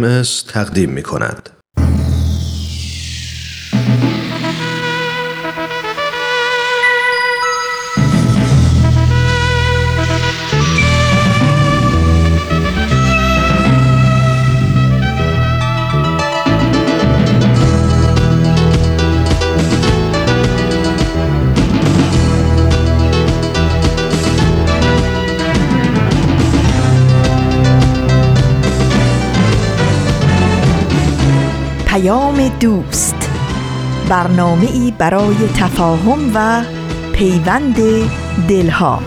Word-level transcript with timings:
قرمز 0.00 0.44
تقدیم 0.44 0.90
می 0.90 1.02
کند. 1.02 1.59
دوست. 32.60 33.30
برنامه 34.08 34.68
ای 34.72 34.92
برای 34.98 35.36
تفاهم 35.56 36.30
و 36.34 36.62
پیوند 37.12 37.76
دلها. 38.48 39.02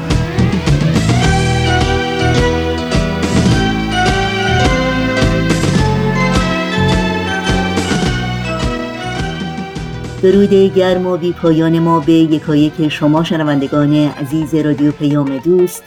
درود 10.22 10.54
گرم 10.76 11.08
و 11.08 11.18
بی 11.18 11.32
پایان 11.32 11.80
ما 11.80 12.00
به 12.00 12.14
یکایک 12.14 12.90
شما 12.90 13.24
شنوندگان 13.24 13.94
عزیز 13.94 14.56
رادیو 14.56 14.92
پیام 14.92 15.38
دوست 15.38 15.84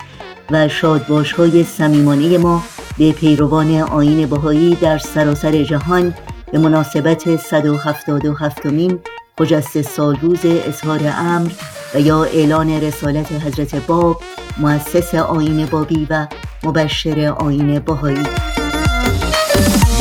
و 0.51 0.69
شادباش 0.69 1.33
های 1.33 1.65
سمیمانه 1.65 2.39
ما 2.39 2.63
به 2.99 3.13
پیروان 3.13 3.71
آین 3.71 4.27
بهایی 4.27 4.75
در 4.75 4.99
سراسر 4.99 5.63
جهان 5.63 6.15
به 6.53 6.59
مناسبت 6.59 7.37
177 7.37 8.67
مین 8.67 8.99
خجست 9.39 9.83
سالروز 9.83 10.41
اظهار 10.45 11.01
امر 11.19 11.51
و 11.95 12.01
یا 12.01 12.25
اعلان 12.25 12.71
رسالت 12.71 13.33
حضرت 13.33 13.87
باب 13.87 14.23
مؤسس 14.59 15.15
آین 15.15 15.67
بابی 15.67 16.07
و 16.11 16.27
مبشر 16.65 17.35
آین 17.39 17.79
باهایی 17.79 18.27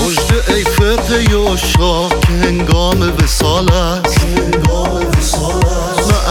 مجد 0.06 0.52
ای 0.56 0.64
فرقه 0.64 1.24
که 2.22 2.28
هنگام 2.28 3.02
وسال 3.02 3.72
است. 3.72 4.26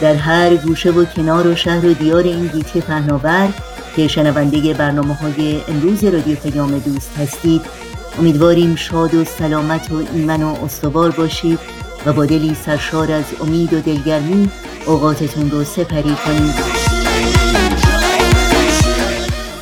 در 0.00 0.14
هر 0.14 0.56
گوشه 0.56 0.90
و 0.90 1.04
کنار 1.04 1.46
و 1.46 1.56
شهر 1.56 1.86
و 1.86 1.94
دیار 1.94 2.22
این 2.22 2.46
گیتی 2.46 2.80
پهناور 2.80 3.48
که 3.96 4.08
شنونده 4.08 4.74
برنامه 4.74 5.14
های 5.14 5.60
امروز 5.68 6.04
رادیو 6.04 6.36
پیام 6.36 6.78
دوست 6.78 7.18
هستید 7.18 7.62
امیدواریم 8.18 8.76
شاد 8.76 9.14
و 9.14 9.24
سلامت 9.24 9.90
و 9.90 10.02
ایمن 10.14 10.42
و 10.42 10.64
استوار 10.64 11.10
باشید 11.10 11.58
و 12.06 12.12
با 12.12 12.26
دلی 12.26 12.54
سرشار 12.54 13.12
از 13.12 13.24
امید 13.40 13.74
و 13.74 13.80
دلگرمی 13.80 14.50
اوقاتتون 14.86 15.50
رو 15.50 15.64
سپری 15.64 16.16
کنید. 16.24 16.54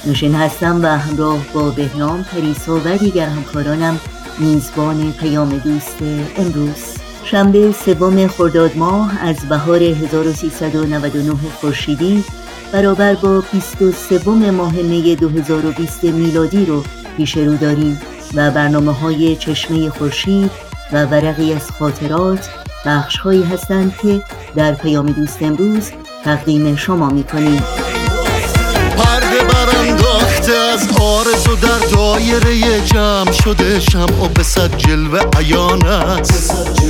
نوشین 0.07 0.35
هستم 0.35 0.83
و 0.83 0.87
همراه 0.87 1.39
با 1.55 1.71
بهنام 1.71 2.25
پریسا 2.25 2.81
و 2.85 2.99
دیگر 2.99 3.27
همکارانم 3.27 4.01
میزبان 4.39 5.13
پیام 5.13 5.59
دوست 5.59 5.97
امروز. 6.37 6.94
شنبه 7.25 7.73
سوم 7.73 8.27
خرداد 8.27 8.77
ماه 8.77 9.23
از 9.23 9.37
بهار 9.49 9.83
1399 9.83 11.35
خورشیدی 11.61 12.25
برابر 12.73 13.15
با 13.15 13.43
23 13.53 14.51
ماه 14.51 14.73
می 14.73 15.17
2020 15.17 16.05
میلادی 16.05 16.67
رو 16.67 16.85
پیش 17.17 17.37
رو 17.37 17.57
داریم 17.57 18.01
و 18.35 18.51
برنامه 18.51 18.93
های 18.93 19.37
چشمه 19.37 19.91
خورشید 19.91 20.51
و 20.93 21.05
ورقی 21.07 21.53
از 21.53 21.71
خاطرات 21.71 22.49
بخش 22.87 23.17
هایی 23.17 23.43
هستند 23.43 23.97
که 24.03 24.23
در 24.57 24.73
پیام 24.73 25.07
دوست 25.07 25.43
امروز 25.43 25.91
تقدیم 26.25 26.77
شما 26.77 27.11
می 27.11 27.25
کنیم 27.25 27.63
پرده 28.97 29.45
برانداخته 29.45 30.53
از 30.53 30.89
آرزو 31.01 31.57
در 31.57 31.87
دایره 31.97 32.81
جمع 32.81 33.33
شده 33.33 33.81
شمع 33.81 34.25
و 34.25 34.29
به 34.29 34.43
صد 34.43 34.77
جلوه 34.77 35.21
عیان 35.37 35.87
است. 35.87 36.84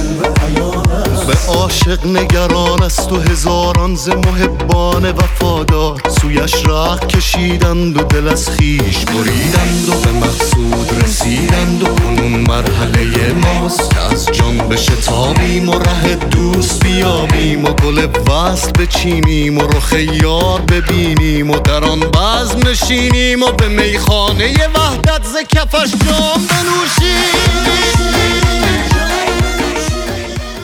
به 1.27 1.35
عاشق 1.49 2.07
نگران 2.07 2.83
است 2.83 3.13
و 3.13 3.21
هزاران 3.21 3.95
ز 3.95 4.09
محبان 4.09 5.11
وفادار. 5.11 6.01
سویش 6.21 6.55
راه 6.67 7.01
کشیدند 7.01 7.97
و 7.97 8.03
دل 8.03 8.29
از 8.29 8.51
خیش 8.51 8.99
بریدند 9.05 9.89
و 9.89 9.93
به 9.93 10.13
مقصود 10.13 11.05
رسیدند 11.05 11.83
و 11.83 11.87
کنون 11.87 12.33
مرحله 12.33 13.33
ماست 13.33 13.91
که 13.91 14.01
از 14.01 14.27
جان 14.33 14.59
بشتابیم 14.59 15.69
و 15.69 15.79
ره 15.79 16.15
دوست 16.15 16.85
بیابیم 16.85 17.65
و 17.65 17.69
گل 17.69 18.07
وصل 18.31 18.71
بچینیم 18.71 19.59
و 19.59 19.63
رخ 19.63 19.93
یار 20.23 20.61
ببینیم 20.61 21.51
و 21.51 21.59
در 21.59 21.85
آن 21.85 22.01
بزم 22.01 22.69
نشینیم 22.69 23.43
و 23.43 23.53
به 23.53 23.69
میخانه 23.69 24.69
وحدت 24.75 25.25
ز 25.25 25.37
کفش 25.49 25.91
جام 25.91 26.47
بنوشیم. 26.47 28.44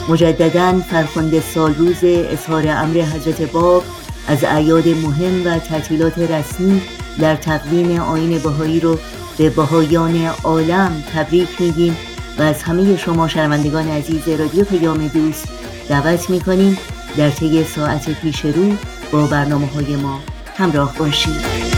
مجددا 0.09 0.79
فرخنده 0.79 1.41
سالروز 1.53 1.97
اظهار 2.03 2.67
امر 2.67 2.97
حضرت 3.01 3.51
باب 3.51 3.83
از 4.27 4.43
اعیاد 4.43 4.87
مهم 4.87 5.45
و 5.45 5.59
تعطیلات 5.59 6.17
رسمی 6.17 6.81
در 7.19 7.35
تقویم 7.35 7.99
آین 7.99 8.39
بهایی 8.39 8.79
رو 8.79 8.97
به 9.37 9.49
بهایان 9.49 10.25
عالم 10.43 11.03
تبریک 11.13 11.61
میگیم 11.61 11.97
و 12.39 12.41
از 12.41 12.63
همه 12.63 12.97
شما 12.97 13.27
شنوندگان 13.27 13.87
عزیز 13.87 14.27
رادیو 14.27 14.63
پیام 14.63 15.07
دوست 15.07 15.47
دعوت 15.89 16.29
می‌کنیم 16.29 16.77
در 17.17 17.29
طی 17.29 17.63
ساعت 17.63 18.21
پیش 18.21 18.45
رو 18.45 18.73
با 19.11 19.25
برنامه 19.25 19.67
های 19.67 19.95
ما 19.95 20.19
همراه 20.57 20.95
باشید. 20.97 21.70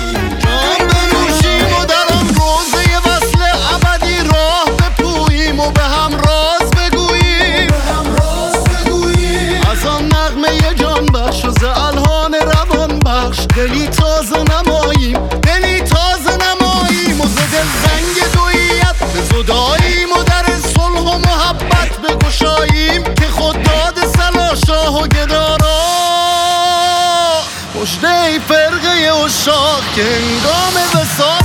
دلی 13.56 13.88
تازه 13.88 14.38
نماییم 14.38 15.28
دلی 15.28 15.80
تازه 15.80 16.38
نماییم 16.38 17.22
و 17.22 17.26
زده 17.28 17.64
زنگ 17.84 18.34
دویت 18.34 19.14
به 19.14 19.22
زداییم 19.22 20.12
و 20.12 20.24
در 20.24 20.46
صلح 20.76 21.00
و 21.00 21.18
محبت 21.18 21.98
بگشاییم 21.98 23.04
که 23.04 23.28
خود 23.28 23.64
داد 23.64 24.08
سلا 24.16 24.56
شاه 24.68 25.04
و 25.04 25.08
گدارا. 25.08 25.74
مجده 27.82 28.40
فرقه 28.40 29.12
و 29.12 29.30
شاه 29.46 29.82
که 29.96 30.04
انگام 30.04 30.74
وسال 30.94 31.44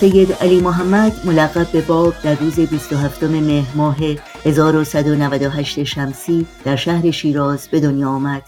سید 0.00 0.32
علی 0.32 0.60
محمد 0.60 1.12
ملقب 1.24 1.66
به 1.72 1.80
باب 1.80 2.14
در 2.22 2.34
روز 2.34 2.60
27 2.60 3.22
مهر 3.22 3.66
ماه 3.74 3.96
1198 4.44 5.84
شمسی 5.84 6.46
در 6.64 6.76
شهر 6.76 7.10
شیراز 7.10 7.68
به 7.68 7.80
دنیا 7.80 8.08
آمد. 8.08 8.42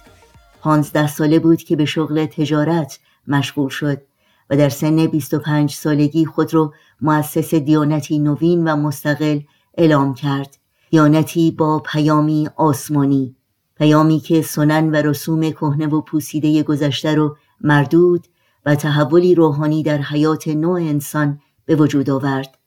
15 0.60 1.06
ساله 1.06 1.38
بود 1.38 1.62
که 1.62 1.76
به 1.76 1.84
شغل 1.84 2.26
تجارت 2.26 2.98
مشغول 3.26 3.68
شد 3.68 4.02
و 4.50 4.56
در 4.56 4.68
سن 4.68 5.06
25 5.06 5.74
سالگی 5.74 6.24
خود 6.24 6.54
را 6.54 6.72
مؤسس 7.00 7.54
دیانتی 7.54 8.18
نوین 8.18 8.68
و 8.68 8.76
مستقل 8.76 9.40
اعلام 9.78 10.14
کرد. 10.14 10.56
دیانتی 10.90 11.50
با 11.50 11.78
پیامی 11.78 12.48
آسمانی 12.56 13.36
پیامی 13.78 14.20
که 14.20 14.42
سنن 14.42 14.90
و 14.90 14.94
رسوم 14.94 15.50
کهنه 15.50 15.86
و 15.86 16.00
پوسیده 16.00 16.62
گذشته 16.62 17.14
رو 17.14 17.36
مردود 17.60 18.26
و 18.66 18.74
تحولی 18.74 19.34
روحانی 19.34 19.82
در 19.82 19.98
حیات 19.98 20.48
نوع 20.48 20.80
انسان 20.80 21.40
به 21.64 21.76
وجود 21.76 22.10
آورد 22.10 22.58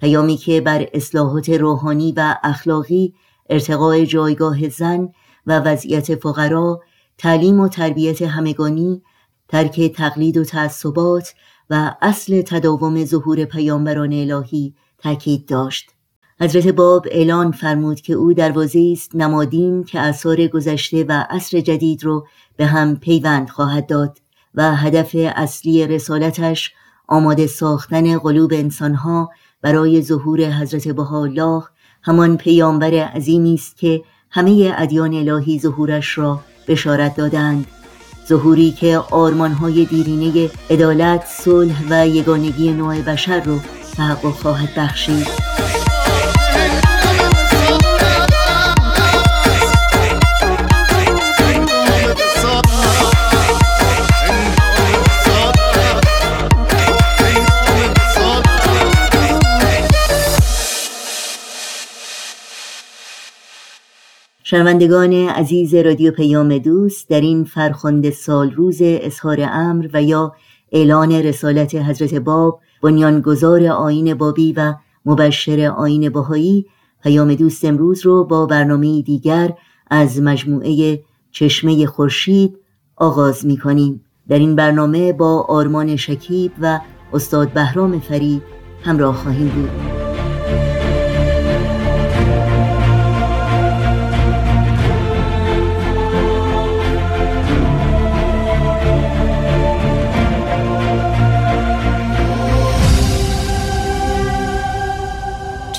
پیامی 0.00 0.36
که 0.36 0.60
بر 0.60 0.86
اصلاحات 0.94 1.50
روحانی 1.50 2.12
و 2.16 2.36
اخلاقی 2.42 3.14
ارتقاء 3.50 4.04
جایگاه 4.04 4.68
زن 4.68 5.08
و 5.46 5.58
وضعیت 5.58 6.14
فقرا 6.14 6.80
تعلیم 7.18 7.60
و 7.60 7.68
تربیت 7.68 8.22
همگانی 8.22 9.02
ترک 9.48 9.92
تقلید 9.92 10.36
و 10.36 10.44
تعصبات 10.44 11.34
و 11.70 11.94
اصل 12.02 12.42
تداوم 12.42 13.04
ظهور 13.04 13.44
پیامبران 13.44 14.12
الهی 14.12 14.74
تاکید 14.98 15.46
داشت. 15.46 15.90
حضرت 16.40 16.66
باب 16.66 17.06
اعلان 17.10 17.52
فرمود 17.52 18.00
که 18.00 18.12
او 18.12 18.32
دروازه 18.32 18.90
است 18.92 19.16
نمادین 19.16 19.84
که 19.84 20.00
اثار 20.00 20.46
گذشته 20.46 21.04
و 21.04 21.24
عصر 21.30 21.60
جدید 21.60 22.04
رو 22.04 22.26
به 22.56 22.66
هم 22.66 22.96
پیوند 22.96 23.48
خواهد 23.48 23.86
داد 23.86 24.18
و 24.54 24.76
هدف 24.76 25.10
اصلی 25.14 25.86
رسالتش 25.86 26.72
آماده 27.08 27.46
ساختن 27.46 28.18
قلوب 28.18 28.52
انسانها 28.52 29.30
برای 29.62 30.02
ظهور 30.02 30.44
حضرت 30.44 30.88
بهاءالله 30.88 31.62
همان 32.02 32.36
پیامبر 32.36 32.94
عظیمی 32.94 33.54
است 33.54 33.76
که 33.76 34.02
همه 34.30 34.74
ادیان 34.76 35.14
الهی 35.14 35.58
ظهورش 35.58 36.18
را 36.18 36.40
بشارت 36.68 37.16
دادند. 37.16 37.66
ظهوری 38.28 38.70
که 38.70 38.98
آرمانهای 38.98 39.84
دیرینه 39.84 40.50
عدالت، 40.70 41.26
صلح 41.26 41.84
و 41.90 42.08
یگانگی 42.08 42.72
نوع 42.72 43.02
بشر 43.02 43.40
رو 43.40 43.58
تحقق 43.96 44.30
خواهد 44.30 44.74
بخشید. 44.76 45.59
شنوندگان 64.50 65.12
عزیز 65.12 65.74
رادیو 65.74 66.12
پیام 66.12 66.58
دوست 66.58 67.08
در 67.08 67.20
این 67.20 67.44
فرخنده 67.44 68.10
سال 68.10 68.50
روز 68.50 68.78
اظهار 68.82 69.48
امر 69.52 69.88
و 69.92 70.02
یا 70.02 70.32
اعلان 70.72 71.12
رسالت 71.12 71.74
حضرت 71.74 72.14
باب 72.14 72.60
بنیانگذار 72.82 73.66
آین 73.66 74.14
بابی 74.14 74.52
و 74.52 74.74
مبشر 75.06 75.60
آین 75.76 76.08
بهایی 76.08 76.66
پیام 77.02 77.34
دوست 77.34 77.64
امروز 77.64 78.06
رو 78.06 78.24
با 78.24 78.46
برنامه 78.46 79.02
دیگر 79.02 79.52
از 79.90 80.22
مجموعه 80.22 81.02
چشمه 81.30 81.86
خورشید 81.86 82.58
آغاز 82.96 83.46
می 83.46 83.56
کنیم 83.56 84.04
در 84.28 84.38
این 84.38 84.56
برنامه 84.56 85.12
با 85.12 85.40
آرمان 85.48 85.96
شکیب 85.96 86.52
و 86.60 86.80
استاد 87.12 87.52
بهرام 87.52 88.00
فرید 88.00 88.42
همراه 88.84 89.14
خواهیم 89.14 89.48
بود. 89.48 90.19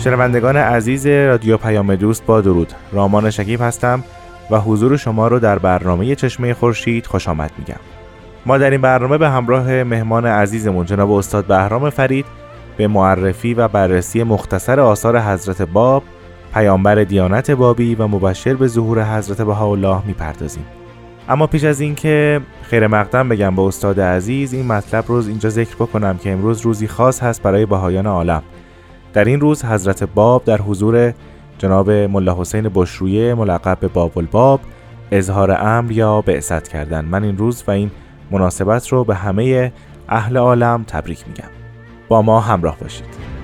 شنوندگان 0.00 0.56
عزیز 0.56 1.06
رادیو 1.06 1.56
پیام 1.56 1.94
دوست 1.94 2.26
با 2.26 2.40
درود. 2.40 2.72
رامان 2.92 3.30
شکیب 3.30 3.62
هستم 3.62 4.04
و 4.50 4.60
حضور 4.60 4.96
شما 4.96 5.28
رو 5.28 5.38
در 5.38 5.58
برنامه 5.58 6.14
چشمه 6.14 6.54
خورشید 6.54 7.06
خوش 7.06 7.28
آمد 7.28 7.50
میگم. 7.58 7.80
ما 8.46 8.58
در 8.58 8.70
این 8.70 8.80
برنامه 8.80 9.18
به 9.18 9.28
همراه 9.28 9.82
مهمان 9.82 10.26
عزیزمون 10.26 10.86
جناب 10.86 11.10
استاد 11.12 11.44
بهرام 11.44 11.90
فرید 11.90 12.26
به 12.76 12.88
معرفی 12.88 13.54
و 13.54 13.68
بررسی 13.68 14.22
مختصر 14.22 14.80
آثار 14.80 15.20
حضرت 15.20 15.62
باب 15.62 16.02
پیامبر 16.54 16.94
دیانت 16.94 17.50
بابی 17.50 17.94
و 17.94 18.06
مبشر 18.06 18.54
به 18.54 18.66
ظهور 18.66 19.16
حضرت 19.16 19.42
بهاءالله 19.42 20.06
می‌پردازیم. 20.06 20.64
اما 21.28 21.46
پیش 21.46 21.64
از 21.64 21.80
اینکه 21.80 22.40
خیر 22.62 22.86
مقدم 22.86 23.28
بگم 23.28 23.56
به 23.56 23.62
استاد 23.62 24.00
عزیز 24.00 24.52
این 24.52 24.66
مطلب 24.66 25.04
روز 25.08 25.28
اینجا 25.28 25.48
ذکر 25.48 25.74
بکنم 25.74 26.18
که 26.18 26.32
امروز 26.32 26.60
روزی 26.60 26.88
خاص 26.88 27.22
هست 27.22 27.42
برای 27.42 27.66
بهایان 27.66 28.06
عالم. 28.06 28.42
در 29.12 29.24
این 29.24 29.40
روز 29.40 29.64
حضرت 29.64 30.04
باب 30.04 30.44
در 30.44 30.58
حضور 30.58 31.14
جناب 31.58 31.90
ملا 31.90 32.40
حسین 32.40 32.70
بشرویه 32.74 33.34
ملقب 33.34 33.78
به 33.80 33.88
باب 33.88 34.18
الباب 34.18 34.60
اظهار 35.10 35.50
امر 35.50 35.92
یا 35.92 36.20
بعثت 36.20 36.68
کردن. 36.68 37.04
من 37.04 37.24
این 37.24 37.38
روز 37.38 37.64
و 37.66 37.70
این 37.70 37.90
مناسبت 38.30 38.88
رو 38.88 39.04
به 39.04 39.14
همه 39.14 39.72
اهل 40.08 40.36
عالم 40.36 40.84
تبریک 40.86 41.28
میگم. 41.28 41.50
با 42.08 42.22
ما 42.22 42.40
همراه 42.40 42.76
باشید. 42.80 43.39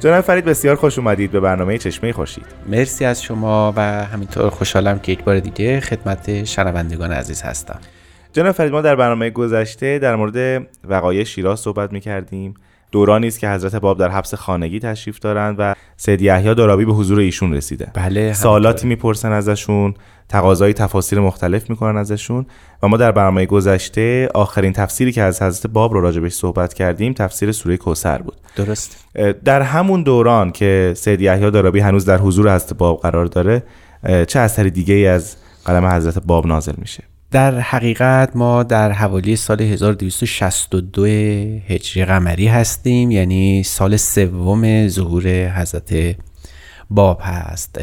جناب 0.00 0.20
فرید 0.20 0.44
بسیار 0.44 0.76
خوش 0.76 0.98
اومدید. 0.98 1.30
به 1.30 1.40
برنامه 1.40 1.78
چشمه 1.78 2.12
خورشید 2.12 2.44
مرسی 2.66 3.04
از 3.04 3.22
شما 3.22 3.72
و 3.76 3.80
همینطور 4.04 4.50
خوشحالم 4.50 4.98
که 4.98 5.12
یک 5.12 5.24
بار 5.24 5.40
دیگه 5.40 5.80
خدمت 5.80 6.44
شنوندگان 6.44 7.12
عزیز 7.12 7.42
هستم. 7.42 7.78
جناب 8.32 8.52
فرید 8.52 8.72
ما 8.72 8.80
در 8.80 8.96
برنامه 8.96 9.30
گذشته 9.30 9.98
در 9.98 10.16
مورد 10.16 10.66
وقایع 10.84 11.24
شیراز 11.24 11.60
صحبت 11.60 11.92
می‌کردیم. 11.92 12.54
دورانی 12.92 13.26
است 13.26 13.38
که 13.38 13.48
حضرت 13.50 13.76
باب 13.76 13.98
در 13.98 14.08
حبس 14.08 14.34
خانگی 14.34 14.78
تشریف 14.78 15.18
دارند 15.18 15.56
و 15.58 15.74
سید 15.96 16.22
یحیی 16.22 16.54
دارابی 16.54 16.84
به 16.84 16.92
حضور 16.92 17.18
ایشون 17.20 17.54
رسیده. 17.54 17.90
بله 17.94 18.32
سوالاتی 18.32 18.86
می‌پرسن 18.86 19.32
ازشون 19.32 19.94
تقاضای 20.28 20.72
تفاسیر 20.72 21.20
مختلف 21.20 21.70
می‌کنن 21.70 21.96
ازشون 21.96 22.46
و 22.82 22.88
ما 22.88 22.96
در 22.96 23.12
برنامه 23.12 23.46
گذشته 23.46 24.28
آخرین 24.34 24.72
تفسیری 24.72 25.12
که 25.12 25.22
از 25.22 25.42
حضرت 25.42 25.66
باب 25.72 25.94
رو 25.94 26.00
راجبش 26.00 26.32
صحبت 26.32 26.74
کردیم 26.74 27.12
تفسیر 27.12 27.52
سوره 27.52 27.76
کوسر 27.76 28.18
بود. 28.22 28.36
درست 28.56 29.04
در 29.44 29.62
همون 29.62 30.02
دوران 30.02 30.50
که 30.50 30.92
سید 30.96 31.20
یحیی 31.20 31.50
دارابی 31.50 31.80
هنوز 31.80 32.04
در 32.04 32.18
حضور 32.18 32.54
حضرت 32.54 32.74
باب 32.74 33.00
قرار 33.00 33.26
داره 33.26 33.62
چه 34.26 34.38
اثر 34.38 34.62
دیگه 34.62 34.94
ای 34.94 35.06
از 35.06 35.36
قلم 35.64 35.86
حضرت 35.86 36.18
باب 36.26 36.46
نازل 36.46 36.74
میشه؟ 36.78 37.04
در 37.30 37.60
حقیقت 37.60 38.36
ما 38.36 38.62
در 38.62 38.92
حوالی 38.92 39.36
سال 39.36 39.62
1262 39.62 41.06
هجری 41.68 42.04
قمری 42.04 42.46
هستیم 42.46 43.10
یعنی 43.10 43.62
سال 43.62 43.96
سوم 43.96 44.88
ظهور 44.88 45.48
حضرت 45.48 46.16
باب 46.90 47.20
هست. 47.22 47.80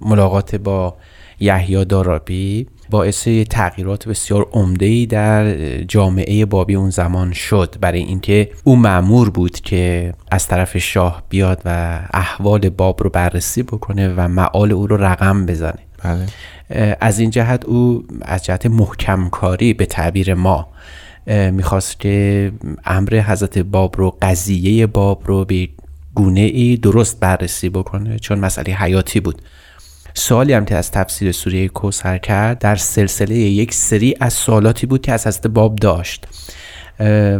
ملاقات 0.00 0.56
با 0.56 0.96
یحیی 1.40 1.84
دارابی 1.84 2.66
باعث 2.90 3.28
تغییرات 3.50 4.08
بسیار 4.08 4.46
ای 4.80 5.06
در 5.06 5.54
جامعه 5.82 6.44
بابی 6.44 6.74
اون 6.74 6.90
زمان 6.90 7.32
شد. 7.32 7.76
برای 7.80 8.00
اینکه 8.00 8.50
او 8.64 8.76
معمور 8.76 9.30
بود 9.30 9.60
که 9.60 10.12
از 10.30 10.46
طرف 10.46 10.78
شاه 10.78 11.22
بیاد 11.28 11.62
و 11.64 12.00
احوال 12.12 12.68
باب 12.68 13.02
رو 13.02 13.10
بررسی 13.10 13.62
بکنه 13.62 14.08
و 14.08 14.28
معال 14.28 14.72
او 14.72 14.86
رو 14.86 14.96
رقم 14.96 15.46
بزنه. 15.46 15.78
بله. 16.04 16.26
از 17.00 17.18
این 17.18 17.30
جهت 17.30 17.64
او 17.64 18.04
از 18.22 18.44
جهت 18.44 18.66
محکم 18.66 19.28
کاری 19.28 19.74
به 19.74 19.86
تعبیر 19.86 20.34
ما 20.34 20.68
می‌خواست 21.26 22.00
که 22.00 22.52
امر 22.84 23.22
حضرت 23.26 23.58
باب 23.58 23.94
رو 23.98 24.16
قضیه 24.22 24.86
باب 24.86 25.22
رو 25.26 25.44
به 25.44 25.68
گونه 26.14 26.40
ای 26.40 26.76
درست 26.76 27.20
بررسی 27.20 27.68
بکنه 27.68 28.18
چون 28.18 28.38
مسئله 28.38 28.74
حیاتی 28.74 29.20
بود 29.20 29.42
سوالی 30.14 30.52
هم 30.52 30.64
که 30.64 30.76
از 30.76 30.90
تفسیر 30.90 31.32
سوره 31.32 31.68
کوسر 31.68 32.18
کرد 32.18 32.58
در 32.58 32.76
سلسله 32.76 33.34
یک 33.34 33.74
سری 33.74 34.14
از 34.20 34.32
سوالاتی 34.32 34.86
بود 34.86 35.02
که 35.02 35.12
از 35.12 35.26
حضرت 35.26 35.46
باب 35.46 35.76
داشت 35.76 36.26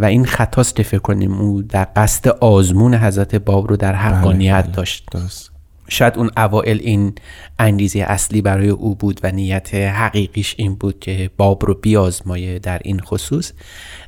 و 0.01 0.05
این 0.05 0.25
خطاست 0.25 0.77
که 0.77 0.83
فکر 0.83 0.99
کنیم 0.99 1.33
او 1.33 1.63
در 1.63 1.89
قصد 1.97 2.29
آزمون 2.29 2.95
حضرت 2.95 3.35
باب 3.35 3.71
رو 3.71 3.77
در 3.77 3.95
حقانیت 3.95 4.55
بله، 4.55 4.63
بله. 4.63 4.73
داشت 4.73 5.07
درست. 5.13 5.54
شاید 5.95 6.19
اون 6.19 6.31
اوائل 6.37 6.79
این 6.83 7.13
انگیزه 7.59 7.99
اصلی 7.99 8.43
برای 8.43 8.69
او 8.69 8.95
بود 8.95 9.21
و 9.23 9.31
نیت 9.31 9.75
حقیقیش 9.75 10.55
این 10.59 10.75
بود 10.75 11.01
که 11.01 11.31
باب 11.37 11.67
رو 11.67 11.75
بیازمایه 11.75 12.59
در 12.59 12.81
این 12.85 13.01
خصوص. 13.01 13.53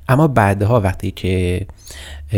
اما 0.08 0.28
بعدها 0.28 0.80
وقتی 0.80 1.10
که 1.10 1.66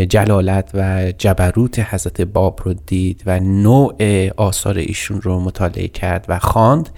جلالت 0.09 0.71
و 0.75 1.13
جبروت 1.19 1.79
حضرت 1.79 2.21
باب 2.21 2.61
رو 2.65 2.75
دید 2.75 3.23
و 3.27 3.41
نوع 3.41 3.95
آثار 4.37 4.79
ایشون 4.79 5.21
رو 5.21 5.41
مطالعه 5.41 5.89
کرد 5.89 6.25
و 6.29 6.39
خواند 6.39 6.89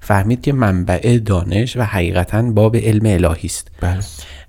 فهمید 0.00 0.42
که 0.42 0.52
منبع 0.52 1.18
دانش 1.18 1.76
و 1.76 1.82
حقیقتا 1.82 2.42
باب 2.42 2.76
علم 2.76 3.06
الهی 3.06 3.46
است. 3.46 3.70
بله. 3.80 4.00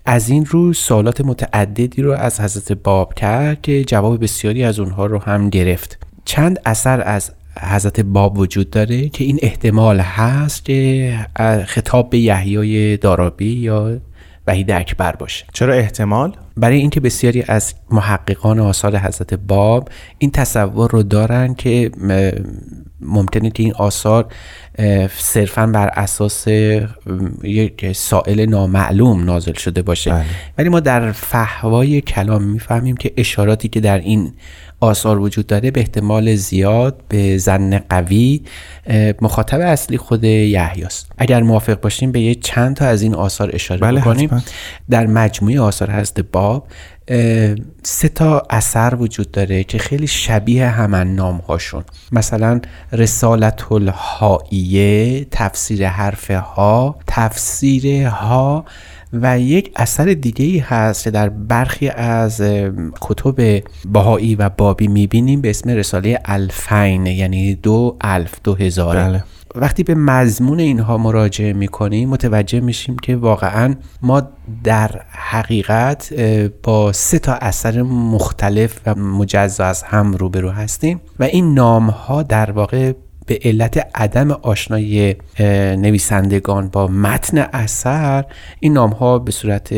از 0.05 0.29
این 0.29 0.45
رو 0.45 0.73
سوالات 0.73 1.21
متعددی 1.21 2.01
رو 2.01 2.11
از 2.11 2.39
حضرت 2.39 2.71
باب 2.71 3.13
کرد 3.13 3.61
که 3.61 3.83
جواب 3.83 4.23
بسیاری 4.23 4.63
از 4.63 4.79
اونها 4.79 5.05
رو 5.05 5.19
هم 5.19 5.49
گرفت. 5.49 6.07
چند 6.25 6.59
اثر 6.65 7.01
از 7.01 7.31
حضرت 7.61 7.99
باب 7.99 8.37
وجود 8.37 8.69
داره 8.69 9.09
که 9.09 9.23
این 9.23 9.39
احتمال 9.41 9.99
هست 9.99 10.65
که 10.65 11.27
خطاب 11.65 12.09
به 12.09 12.17
یحیای 12.17 12.97
دارابی 12.97 13.51
یا 13.53 13.97
وحید 14.47 14.71
اکبر 14.71 15.11
باشه. 15.11 15.45
چرا 15.53 15.73
احتمال؟ 15.73 16.35
برای 16.57 16.77
اینکه 16.77 16.99
بسیاری 16.99 17.43
از 17.47 17.73
محققان 17.91 18.59
آثار 18.59 18.97
حضرت 18.97 19.33
باب 19.33 19.89
این 20.17 20.31
تصور 20.31 20.91
رو 20.91 21.03
دارن 21.03 21.53
که 21.53 21.91
ممکنه 23.01 23.49
که 23.49 23.63
این 23.63 23.73
آثار 23.73 24.25
صرفا 25.17 25.67
بر 25.67 25.87
اساس 25.87 26.47
یک 27.43 27.91
سائل 27.91 28.45
نامعلوم 28.45 29.23
نازل 29.23 29.53
شده 29.53 29.81
باشه. 29.81 30.11
بله. 30.11 30.25
ولی 30.57 30.69
ما 30.69 30.79
در 30.79 31.11
فهوای 31.11 32.01
کلام 32.01 32.43
می‌فهمیم 32.43 32.97
که 32.97 33.13
اشاراتی 33.17 33.67
که 33.67 33.79
در 33.79 33.99
این 33.99 34.33
آثار 34.79 35.19
وجود 35.19 35.47
داره 35.47 35.71
به 35.71 35.79
احتمال 35.79 36.35
زیاد 36.35 37.01
به 37.09 37.37
زن 37.37 37.77
قوی 37.89 38.41
مخاطب 39.21 39.59
اصلی 39.59 39.97
خود 39.97 40.23
یحیاست. 40.23 41.11
اگر 41.17 41.43
موافق 41.43 41.81
باشیم 41.81 42.11
به 42.11 42.19
یه 42.19 42.35
چند 42.35 42.75
تا 42.75 42.85
از 42.85 43.01
این 43.01 43.15
آثار 43.15 43.49
اشاره 43.53 43.81
بله 43.81 44.01
بکنیم. 44.01 44.43
در 44.89 45.07
مجموعه 45.07 45.61
آثار 45.61 45.91
حضرت 45.91 46.19
باب 46.19 46.67
سه 47.83 48.09
تا 48.15 48.43
اثر 48.49 48.95
وجود 48.95 49.31
داره 49.31 49.63
که 49.63 49.77
خیلی 49.77 50.07
شبیه 50.07 50.67
همن 50.67 51.15
نام 51.15 51.37
هاشون 51.37 51.83
مثلا 52.11 52.61
رسالت 52.91 53.71
الهائیه 53.71 55.25
تفسیر 55.31 55.87
حرف 55.87 56.31
ها 56.31 56.95
تفسیر 57.07 58.07
ها 58.07 58.65
و 59.13 59.39
یک 59.39 59.71
اثر 59.75 60.05
دیگه 60.05 60.45
ای 60.45 60.59
هست 60.59 61.03
که 61.03 61.11
در 61.11 61.29
برخی 61.29 61.89
از 61.89 62.41
کتب 63.01 63.63
باهایی 63.85 64.35
و 64.35 64.49
بابی 64.49 64.87
می‌بینیم 64.87 65.41
به 65.41 65.49
اسم 65.49 65.69
رساله 65.69 66.19
الفین 66.25 67.05
یعنی 67.05 67.55
دو 67.55 67.97
الف 68.01 68.35
دو 68.43 68.55
هزاره 68.55 69.03
بله. 69.03 69.23
وقتی 69.55 69.83
به 69.83 69.95
مضمون 69.95 70.59
اینها 70.59 70.97
مراجعه 70.97 71.53
می‌کنیم 71.53 72.09
متوجه 72.09 72.59
میشیم 72.59 72.97
که 72.97 73.15
واقعا 73.15 73.75
ما 74.01 74.21
در 74.63 75.01
حقیقت 75.09 76.13
با 76.63 76.91
سه 76.91 77.19
تا 77.19 77.33
اثر 77.33 77.81
مختلف 77.81 78.79
و 78.85 78.95
مجزا 78.95 79.65
از 79.65 79.83
هم 79.83 80.13
روبرو 80.13 80.49
هستیم 80.49 81.01
و 81.19 81.23
این 81.23 81.53
نام 81.53 81.89
ها 81.89 82.23
در 82.23 82.51
واقع 82.51 82.93
به 83.27 83.39
علت 83.43 83.87
عدم 83.95 84.31
آشنایی 84.31 85.15
نویسندگان 85.77 86.67
با 86.67 86.87
متن 86.87 87.37
اثر 87.37 88.25
این 88.59 88.73
نام 88.73 88.89
ها 88.89 89.19
به 89.19 89.31
صورت 89.31 89.73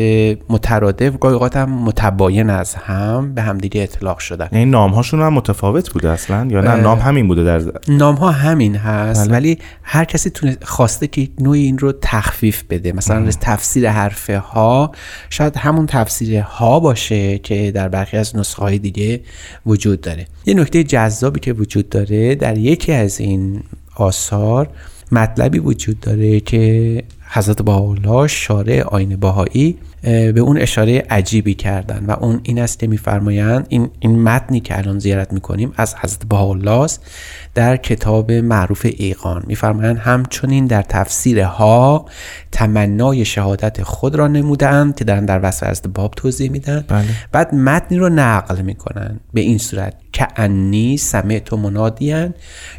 مترادف 0.48 1.18
گاهی 1.18 1.50
هم 1.54 1.70
متباین 1.70 2.50
از 2.50 2.74
هم 2.74 3.34
به 3.34 3.42
همدیگه 3.42 3.82
اطلاق 3.82 4.18
شدن. 4.18 4.48
این 4.52 4.58
یعنی 4.58 4.70
نام 4.70 4.90
هاشون 4.90 5.20
هم 5.20 5.32
متفاوت 5.32 5.90
بوده 5.90 6.10
اصلا؟ 6.10 6.46
یا 6.50 6.60
نه؟ 6.60 6.74
نام 6.74 6.98
همین 6.98 7.28
بوده 7.28 7.44
در 7.44 7.62
نام 7.88 8.14
ها 8.14 8.30
همین 8.30 8.76
هست 8.76 9.24
بله. 9.24 9.32
ولی 9.32 9.58
هر 9.82 10.04
کسی 10.04 10.30
تونه 10.30 10.56
خواسته 10.62 11.06
که 11.06 11.28
نوع 11.38 11.54
این 11.54 11.78
رو 11.78 11.92
تخفیف 12.02 12.62
بده. 12.70 12.92
مثلا 12.92 13.30
تفسیر 13.40 13.90
حرف 13.90 14.30
ها 14.30 14.92
شاید 15.30 15.56
همون 15.56 15.86
تفسیر 15.86 16.40
ها 16.40 16.80
باشه 16.80 17.38
که 17.38 17.72
در 17.74 17.88
برخی 17.88 18.16
از 18.16 18.36
نسخه 18.36 18.62
های 18.62 18.78
دیگه 18.78 19.20
وجود 19.66 20.00
داره. 20.00 20.26
یه 20.46 20.54
نکته 20.54 20.84
جذابی 20.84 21.40
که 21.40 21.52
وجود 21.52 21.88
داره 21.88 22.34
در 22.34 22.58
یکی 22.58 22.92
از 22.92 23.20
این 23.20 23.39
این 23.40 23.62
آثار 23.96 24.68
مطلبی 25.12 25.58
وجود 25.58 26.00
داره 26.00 26.40
که 26.40 27.04
حضرت 27.32 27.62
بهاءالله 27.62 28.26
شارع 28.26 28.82
آین 28.82 29.16
باهایی 29.16 29.78
به 30.02 30.40
اون 30.40 30.58
اشاره 30.58 31.06
عجیبی 31.10 31.54
کردن 31.54 32.04
و 32.06 32.10
اون 32.10 32.40
این 32.42 32.58
است 32.58 32.78
که 32.78 32.86
میفرمایند 32.86 33.66
این 33.68 33.90
این 34.00 34.22
متنی 34.22 34.60
که 34.60 34.78
الان 34.78 34.98
زیارت 34.98 35.32
می‌کنیم 35.32 35.72
از 35.76 35.94
حضرت 35.94 36.24
بهاءالله 36.24 36.70
است 36.70 37.06
در 37.54 37.76
کتاب 37.76 38.32
معروف 38.32 38.86
ایقان. 38.96 39.42
میفرمایند 39.46 39.98
همچنین 39.98 40.66
در 40.66 40.82
تفسیر 40.82 41.40
ها 41.40 42.04
تمنای 42.52 43.24
شهادت 43.24 43.82
خود 43.82 44.14
را 44.14 44.28
نمودند 44.28 44.96
که 44.96 45.04
در 45.04 45.20
در 45.20 45.40
وصف 45.42 45.66
از 45.66 45.82
باب 45.94 46.14
توضیح 46.16 46.50
میدن 46.50 46.84
بله. 46.88 47.04
بعد 47.32 47.54
متنی 47.54 47.98
رو 47.98 48.08
نقل 48.08 48.62
می‌کنن 48.62 49.20
به 49.32 49.40
این 49.40 49.58
صورت 49.58 49.94
که 50.12 50.28
انی 50.36 50.96
سمعت 50.96 51.52
منادیان 51.52 52.34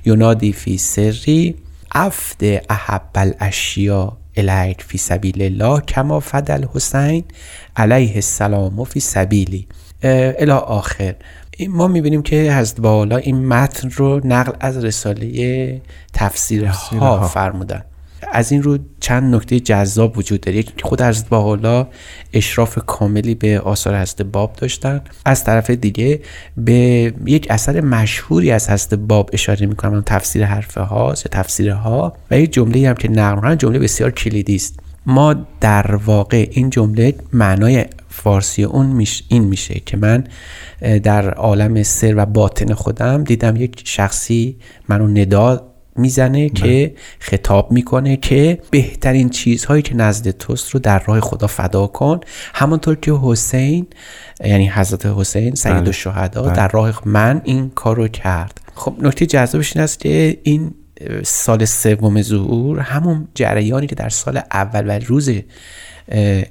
ینادی 0.05 0.53
فی 0.53 0.77
سری 0.77 1.55
افد 1.91 2.43
احب 2.69 3.01
الاشیا 3.15 4.17
الیک 4.37 4.83
فی 4.83 4.97
سبیل 4.97 5.41
الله 5.41 5.81
کما 5.81 6.19
فدل 6.19 6.65
حسین 6.73 7.23
علیه 7.75 8.15
السلام 8.15 8.79
و 8.79 8.83
فی 8.83 8.99
سبیلی. 8.99 9.67
الی 10.03 10.51
آخر. 10.51 11.15
ما 11.69 11.87
می‌بینیم 11.87 12.21
که 12.21 12.53
حضرت 12.53 12.81
بالا 12.81 13.17
این 13.17 13.47
متن 13.47 13.89
رو 13.89 14.21
نقل 14.23 14.51
از 14.59 14.85
رساله 14.85 15.81
تفسیرها. 16.13 17.27
فرمودن. 17.27 17.83
از 18.31 18.51
این 18.51 18.63
رو 18.63 18.77
چند 18.99 19.35
نکته 19.35 19.59
جذاب 19.59 20.17
وجود 20.17 20.41
داره. 20.41 20.63
خود 20.83 21.01
حضرت 21.01 21.29
باحالا 21.29 21.87
اشراف 22.33 22.79
کاملی 22.87 23.35
به 23.35 23.59
آثار 23.59 24.01
حضرت 24.01 24.21
باب 24.21 24.53
داشتن. 24.53 25.01
از 25.25 25.43
طرف 25.43 25.69
دیگه 25.69 26.21
به 26.57 27.13
یک 27.25 27.47
اثر 27.49 27.81
مشهوری 27.81 28.51
از 28.51 28.69
حضرت 28.69 28.93
باب 28.93 29.29
اشاره 29.33 29.65
می‌کنم. 29.65 30.03
تفسیر 30.05 30.45
حرفه 30.45 30.81
ها 30.81 31.13
تفسیر 31.13 31.69
ها 31.69 32.13
و 32.31 32.39
یک 32.39 32.53
جمله 32.53 32.89
هم 32.89 32.95
که 32.95 33.11
نقل 33.11 33.55
جمله 33.55 33.79
بسیار 33.79 34.11
کلیدی 34.11 34.55
است. 34.55 34.79
ما 35.05 35.35
در 35.61 35.95
واقع 35.95 36.47
این 36.51 36.69
جمله 36.69 37.15
معنای 37.33 37.85
فارسی 38.09 38.63
اون 38.63 38.85
میش 38.85 39.23
این 39.27 39.43
میشه 39.43 39.81
که 39.85 39.97
من 39.97 40.23
در 41.03 41.29
عالم 41.29 41.83
سر 41.83 42.13
و 42.17 42.25
باطن 42.25 42.73
خودم 42.73 43.23
دیدم 43.23 43.55
یک 43.55 43.81
شخصی 43.85 44.57
منو 44.89 45.07
ندا 45.07 45.70
می‌زنه 45.95 46.49
که 46.49 46.95
خطاب 47.19 47.71
می‌کنه 47.71 48.17
که 48.17 48.59
بهترین 48.71 49.29
چیزهایی 49.29 49.81
که 49.81 49.95
نزد 49.95 50.31
توست 50.31 50.69
رو 50.69 50.79
در 50.79 51.03
راه 51.05 51.19
خدا 51.19 51.47
فدا 51.47 51.87
کن 51.87 52.19
همانطور 52.53 52.95
که 52.95 53.13
حسین 53.21 53.87
یعنی 54.43 54.69
حضرت 54.69 55.05
حسین 55.05 55.55
سید 55.55 55.73
بله. 55.73 55.87
الشهدا 55.87 56.41
بله. 56.41 56.53
در 56.53 56.67
راه 56.67 57.01
من 57.05 57.41
این 57.43 57.69
کار 57.69 57.95
رو 57.95 58.07
کرد 58.07 58.61
خب 58.75 58.95
نکته 58.99 59.25
جذابش 59.25 59.75
این 59.75 59.83
است 59.83 59.99
که 59.99 60.39
این 60.43 60.73
سال 61.23 61.65
سوم 61.65 62.21
ظهور 62.21 62.79
همون 62.79 63.27
جریانی 63.35 63.87
که 63.87 63.95
در 63.95 64.09
سال 64.09 64.41
اول 64.51 64.87
و 64.87 64.99
روز 65.05 65.29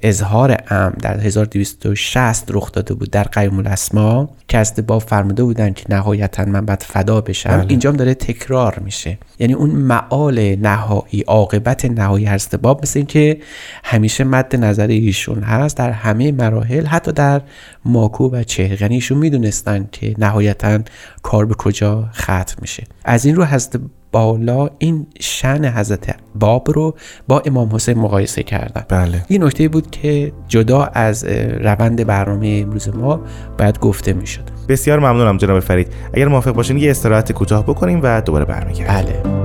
اظهار 0.03 0.57
ام 0.69 0.93
در 1.01 1.19
1260 1.19 2.45
رخ 2.49 2.71
داده 2.71 2.93
بود 2.93 3.11
در 3.11 3.23
قیم 3.23 3.57
الاسما 3.57 4.29
که 4.47 4.57
از 4.57 4.73
با 4.87 4.99
فرموده 4.99 5.43
بودن 5.43 5.73
که 5.73 5.85
نهایتا 5.89 6.45
من 6.45 6.65
باید 6.65 6.83
فدا 6.83 7.21
بشم. 7.21 7.49
بله. 7.49 7.65
اینجا 7.69 7.91
داره 7.91 8.13
تکرار 8.13 8.79
میشه. 8.85 9.17
یعنی 9.39 9.53
اون 9.53 9.69
معال 9.69 10.55
نهایی 10.55 11.21
عاقبت 11.27 11.85
نهایی 11.85 12.25
هر 12.25 12.39
باب 12.61 12.81
مثل 12.81 12.99
اینکه 12.99 13.37
همیشه 13.83 14.23
مد 14.23 14.55
نظر 14.55 14.87
ایشون 14.87 15.43
هست 15.43 15.77
در 15.77 15.91
همه 15.91 16.31
مراحل 16.31 16.85
حتی 16.85 17.11
در 17.11 17.41
ماکو 17.85 18.29
و 18.29 18.43
چهر 18.43 18.81
یعنی 18.81 18.95
ایشون 18.95 19.17
می‌دونستن 19.17 19.87
که 19.91 20.15
نهایتا 20.17 20.79
کار 21.23 21.45
به 21.45 21.53
کجا 21.53 22.09
ختم 22.13 22.55
میشه. 22.61 22.83
از 23.05 23.25
این 23.25 23.35
رو 23.35 23.45
حضرت 23.45 23.79
بالا 24.11 24.69
این 24.77 25.07
شن 25.19 25.65
حضرت 25.65 26.15
باب 26.35 26.71
رو 26.71 26.95
با 27.27 27.41
امام 27.45 27.75
حسین 27.75 27.99
مقایسه 27.99 28.43
کردن. 28.43 28.85
بله. 28.89 29.25
این 29.27 29.43
نکته 29.43 29.67
بود 29.67 29.91
که 29.91 30.31
جدا 30.47 30.83
از 30.83 31.23
روند 31.59 32.07
برنامه 32.07 32.59
امروز 32.63 32.89
ما 32.89 33.21
باید 33.57 33.79
گفته 33.79 34.13
می‌شد. 34.13 34.43
بسیار 34.69 34.99
ممنونم 34.99 35.37
جناب 35.37 35.59
فرید. 35.59 35.87
اگر 36.13 36.27
موافق 36.27 36.51
باشین 36.51 36.77
یه 36.77 36.91
استراحت 36.91 37.31
کوتاه 37.31 37.63
بکنیم 37.63 37.99
و 38.03 38.21
دوباره 38.21 38.45
برمیگردیم. 38.45 39.21
بله. 39.23 39.40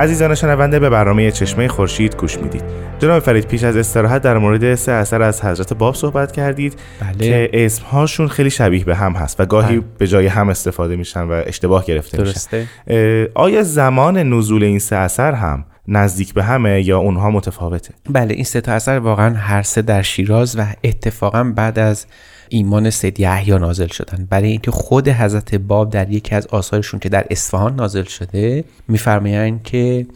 عزیزان 0.00 0.34
شنونده 0.34 0.78
به 0.78 0.90
برنامه 0.90 1.30
چشمه 1.30 1.68
خورشید 1.68 2.16
گوش 2.16 2.38
می‌دید 2.38 2.62
جناب 2.98 3.22
فرید 3.22 3.46
پیش 3.46 3.64
از 3.64 3.76
استراحت 3.76 4.22
در 4.22 4.38
مورد 4.38 4.74
سه 4.74 4.92
اثر 4.92 5.22
از 5.22 5.44
حضرت 5.44 5.72
باب 5.72 5.94
صحبت 5.94 6.32
کردید 6.32 6.78
بله. 7.00 7.28
که 7.28 7.50
اسمهاشون 7.52 8.28
خیلی 8.28 8.50
شبیه 8.50 8.84
به 8.84 8.96
هم 8.96 9.12
هست 9.12 9.40
و 9.40 9.46
گاهی 9.46 9.76
بله. 9.76 9.86
به 9.98 10.06
جای 10.06 10.26
هم 10.26 10.48
استفاده 10.48 10.96
میشن 10.96 11.22
و 11.22 11.42
اشتباه 11.46 11.84
گرفته 11.84 12.16
درسته. 12.16 12.66
میشن 12.86 13.26
آیا 13.34 13.62
زمان 13.62 14.18
نزول 14.18 14.64
این 14.64 14.78
سه 14.78 14.96
اثر 14.96 15.32
هم 15.32 15.64
نزدیک 15.88 16.34
به 16.34 16.44
همه 16.44 16.82
یا 16.82 16.98
اونها 16.98 17.30
متفاوته 17.30 17.94
بله 18.10 18.34
این 18.34 18.44
سه 18.44 18.60
تا 18.60 18.72
اثر 18.72 18.98
واقعا 18.98 19.34
هر 19.34 19.62
سه 19.62 19.82
در 19.82 20.02
شیراز 20.02 20.58
و 20.58 20.66
اتفاقا 20.84 21.44
بعد 21.44 21.78
از 21.78 22.06
ایمان 22.50 22.90
سید 22.90 23.20
یحیی 23.20 23.58
نازل 23.58 23.86
شدن. 23.86 24.26
برای 24.30 24.50
اینکه 24.50 24.70
خود 24.70 25.08
حضرت 25.08 25.54
باب 25.54 25.90
در 25.90 26.10
یکی 26.10 26.34
از 26.34 26.46
آثارشون 26.46 27.00
که 27.00 27.08
در 27.08 27.26
اصفهان 27.30 27.74
نازل 27.74 28.04
شده 28.04 28.64
میفرمایند 28.88 29.62
که 29.62 30.06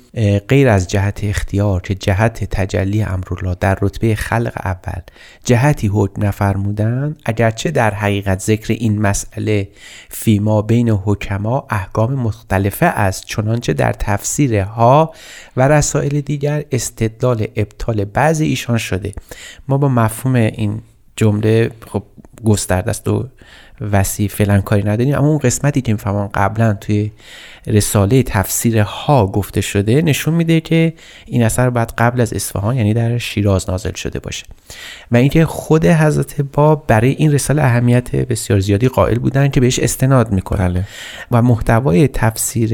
غیر 0.49 0.69
از 0.69 0.89
جهت 0.89 1.21
اختیار 1.25 1.81
که 1.83 1.95
جهت 1.95 2.45
تجلی 2.45 3.03
امرالله 3.03 3.57
در 3.61 3.79
رتبه 3.83 4.15
خلق 4.15 4.53
اول 4.65 5.03
جهتی 5.45 5.87
حکم 5.87 6.25
نفرمودن 6.25 7.17
اگرچه 7.25 7.71
در 7.71 7.95
حقیقت 7.95 8.41
ذکر 8.41 8.73
این 8.73 9.01
مسئله 9.01 9.69
فیما 10.09 10.63
بین 10.63 10.91
حکما 10.91 11.67
احکام 11.71 12.15
مختلفه 12.15 12.87
است 12.87 13.25
چنانچه 13.27 13.73
در 13.73 13.93
تفسیر 13.93 14.61
ها 14.61 15.13
و 15.57 15.69
رسائل 15.69 16.21
دیگر 16.21 16.65
استدلال 16.73 17.47
ابطال 17.57 18.05
بعضی 18.05 18.47
ایشان 18.47 18.79
شده. 18.79 19.13
ما 19.69 19.79
با 19.79 19.89
مفهوم 19.89 20.35
این 20.35 20.83
جمله 21.17 21.71
خب 21.87 22.03
گسترده 22.45 22.91
است 22.91 23.09
و 23.09 23.29
وسیع 23.81 24.29
فعلا 24.29 24.61
کاری 24.61 24.83
نداریم. 24.83 25.15
اما 25.15 25.29
اون 25.29 25.39
قسمتی 25.39 25.81
که 25.81 25.93
می‌فهمم 25.93 26.31
قبلا 26.35 26.75
توی 26.75 27.11
رساله 27.67 28.23
تفسیر 28.23 28.79
ها 28.79 29.27
گفته 29.27 29.61
شده 29.61 30.03
نشون 30.03 30.35
میده 30.35 30.61
که 30.61 30.93
این 31.27 31.43
اثر 31.43 31.71
باید 31.71 31.93
قبل 31.99 32.21
از 32.21 32.33
اصفهان 32.33 32.77
یعنی 32.77 32.95
در 32.95 33.19
شیراز 33.19 33.71
نازل 33.71 33.93
شده 33.93 34.19
باشه. 34.19 34.47
و 35.13 35.17
اینکه 35.17 35.47
خود 35.47 35.87
حضرت 35.87 36.41
باب 36.41 36.85
برای 36.87 37.11
این 37.11 37.33
رساله 37.33 37.63
اهمیت 37.63 38.17
بسیار 38.17 38.61
زیادی 38.61 38.89
قائل 38.89 39.19
بودن 39.19 39.49
که 39.49 39.61
بهش 39.61 39.79
استناد 39.79 40.33
می‌کنن. 40.33 40.69
بله. 40.73 40.85
و 41.31 41.43
محتوای 41.43 42.09
تفسیر 42.09 42.71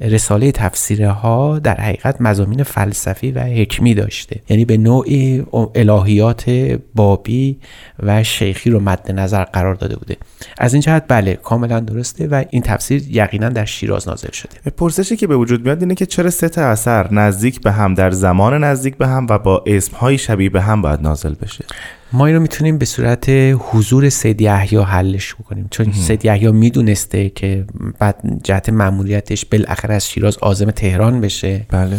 رساله 0.00 0.52
تفسیر 0.52 1.04
ها 1.04 1.58
در 1.58 1.80
حقیقت 1.80 2.20
مزامین 2.20 2.62
فلسفی 2.62 3.32
و 3.32 3.40
حکمی 3.40 3.94
داشته. 3.94 4.40
یعنی 4.48 4.64
به 4.64 4.76
نوعی 4.76 5.44
الهیات 5.74 6.50
بابی 6.94 7.58
و 8.02 8.22
شیخی 8.24 8.70
رو 8.70 8.80
مد 8.80 9.12
نظر 9.12 9.44
قرار 9.44 9.74
داده 9.74 9.96
بوده. 9.96 10.16
از 10.58 10.74
این 10.74 10.80
جهت 10.80 11.04
بله 11.08 11.36
کاملا 11.36 11.80
درسته 11.80 12.28
و 12.28 12.44
این 12.50 12.62
تفسیر 12.62 13.02
یقینا 13.08 13.48
در 13.48 13.64
شیراز 13.64 14.08
نازل 14.08 14.30
شده. 14.32 14.70
پرسشی 14.76 15.16
که 15.16 15.26
به 15.26 15.36
وجود 15.36 15.64
میاد 15.64 15.82
اینه 15.82 15.94
که 15.94 16.06
چرا 16.06 16.30
سه 16.30 16.48
تا 16.48 16.62
اثر 16.62 17.14
نزدیک 17.14 17.60
به 17.60 17.72
هم 17.72 17.94
در 17.94 18.10
زمان 18.10 18.64
نزدیک 18.64 18.96
به 18.96 19.06
هم 19.06 19.26
و 19.30 19.38
با 19.38 19.64
اسمهای 19.66 20.18
شبیه 20.18 20.50
به 20.50 20.60
هم 20.60 20.82
باید 20.82 21.00
نازل 21.00 21.34
بشه؟ 21.34 21.64
ما 22.12 22.26
این 22.26 22.34
رو 22.34 22.42
می‌تونیم 22.42 22.78
به 22.78 22.84
صورت 22.84 23.24
حضور 23.58 24.08
سید 24.08 24.40
یحیی 24.40 24.78
حلش 24.78 25.34
کنیم 25.48 25.68
چون 25.70 25.92
سید 25.92 26.24
یحیی 26.24 26.52
می‌دونسته 26.52 27.30
که 27.30 27.64
بعد 27.98 28.16
جهت 28.44 28.68
مأموریتش 28.68 29.44
بالاخره 29.44 29.94
از 29.94 30.08
شیراز 30.08 30.36
عازم 30.36 30.70
تهران 30.70 31.20
بشه. 31.20 31.66
بله. 31.68 31.98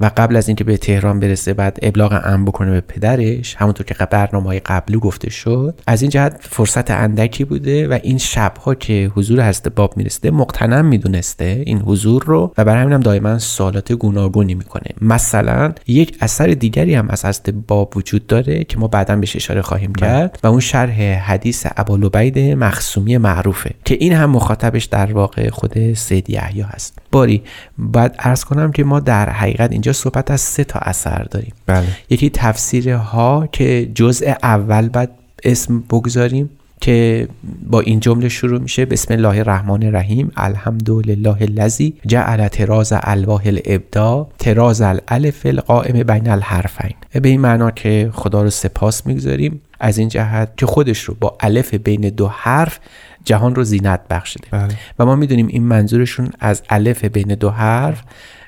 و 0.00 0.10
قبل 0.16 0.36
از 0.36 0.48
اینکه 0.48 0.64
به 0.64 0.76
تهران 0.76 1.20
برسه 1.20 1.54
بعد 1.54 1.78
ابلاغ 1.82 2.20
ام 2.24 2.44
بکنه 2.44 2.70
به 2.70 2.80
پدرش. 2.80 3.54
همونطور 3.54 3.86
که 3.86 3.94
برنامه 4.10 4.46
های 4.46 4.60
قبلی 4.60 4.96
گفته 4.96 5.30
شد. 5.30 5.80
از 5.86 6.02
این 6.02 6.10
جهت 6.10 6.36
فرصت 6.40 6.90
اندکی 6.90 7.44
بوده 7.44 7.88
و 7.88 7.98
این 8.02 8.18
شبها 8.18 8.74
که 8.74 9.12
حضور 9.14 9.40
هست 9.40 9.68
باب 9.68 9.96
میرسته 9.96 10.30
مقتنم 10.30 10.84
می‌دونسته 10.84 11.62
این 11.66 11.78
حضور 11.78 12.24
رو 12.24 12.54
و 12.58 12.64
برای 12.64 12.82
همینم 12.82 13.00
دائما 13.00 13.38
سوالات 13.38 13.92
گوناگونی 13.92 14.54
می‌کنه. 14.54 14.90
مثلا 15.00 15.72
یک 15.86 16.16
اثر 16.20 16.46
دیگری 16.46 16.94
هم 16.94 17.08
از 17.08 17.24
هست 17.24 17.50
باب 17.50 17.96
وجود 17.96 18.26
داره 18.26 18.64
که 18.64 18.78
ما 18.78 18.88
بعدا 18.88 19.16
بهش 19.16 19.36
اشاره 19.50 19.62
خواهیم 19.62 19.94
کرد 19.94 20.38
و 20.42 20.46
اون 20.46 20.60
شرح 20.60 21.02
حدیث 21.02 21.66
ابوالعبید 21.76 22.38
مخصومی 22.38 23.18
معروفه 23.18 23.70
که 23.84 23.96
این 24.00 24.12
هم 24.12 24.30
مخاطبش 24.30 24.84
در 24.84 25.12
واقع 25.12 25.50
خود 25.50 25.94
سید 25.94 26.30
یحیی 26.30 26.62
هست. 26.62 26.98
باری 27.12 27.42
بعد 27.78 28.16
عرض 28.18 28.44
کنم 28.44 28.72
که 28.72 28.84
ما 28.84 29.00
در 29.00 29.30
حقیقت 29.30 29.72
اینجا 29.72 29.92
صحبت 29.92 30.30
از 30.30 30.40
سه 30.40 30.64
تا 30.64 30.78
اثر 30.78 31.22
داریم. 31.22 31.52
بله. 31.66 31.86
یکی 32.10 32.30
تفسیر 32.30 32.92
ها 32.92 33.48
که 33.52 33.90
جزء 33.94 34.32
اول 34.42 34.88
بعد 34.88 35.10
اسم 35.44 35.80
بگذاریم. 35.80 36.50
که 36.80 37.28
با 37.70 37.80
این 37.80 38.00
جمله 38.00 38.28
شروع 38.28 38.60
میشه. 38.60 38.84
بسم 38.84 39.14
الله 39.14 39.38
الرحمن 39.38 39.82
الرحیم. 39.82 40.32
الحمدلله 40.36 41.36
الذی 41.40 41.94
جعل 42.06 42.48
تراز 42.48 42.92
الواح 42.96 43.42
الابدا 43.46 44.28
تراز 44.38 44.80
الالف 44.80 45.46
القائم 45.46 46.02
بین 46.02 46.28
الحرفین. 46.28 46.94
به 47.12 47.28
این 47.28 47.40
معنا 47.40 47.70
که 47.70 48.10
خدا 48.12 48.42
رو 48.42 48.50
سپاس 48.50 49.06
می‌گذاریم. 49.06 49.60
از 49.80 49.98
این 49.98 50.08
جهت 50.08 50.56
که 50.56 50.66
خودش 50.66 51.00
رو 51.00 51.16
با 51.20 51.36
الف 51.40 51.74
بین 51.74 52.00
دو 52.00 52.28
حرف 52.28 52.78
جهان 53.24 53.54
رو 53.54 53.64
زینت 53.64 54.00
بخشیده 54.10 54.48
بله. 54.50 54.74
و 54.98 55.06
ما 55.06 55.16
می‌دونیم 55.16 55.46
این 55.46 55.62
منظورشون 55.62 56.30
از 56.40 56.62
الف 56.70 57.04
بین 57.04 57.34
دو 57.34 57.50
حرف 57.50 58.02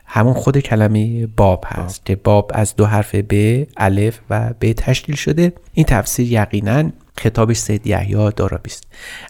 همون 0.07 0.35
خود 0.35 0.59
کلمه 0.59 1.27
باب 1.27 1.65
هست 1.69 2.07
که 2.07 2.17
باب 2.17 2.51
از 2.55 2.77
دو 2.77 2.87
حرف 2.87 3.15
ب 3.15 3.65
الف 3.77 4.19
و 4.31 4.51
ب 4.61 4.73
تشکیل 4.73 5.15
شده. 5.15 5.53
این 5.73 5.87
تفسیر 5.87 6.33
یقینا 6.33 6.91
خطابش 7.17 7.57
سید 7.57 7.87
یحیی 7.87 8.31
دارابی 8.37 8.71
است 8.71 8.87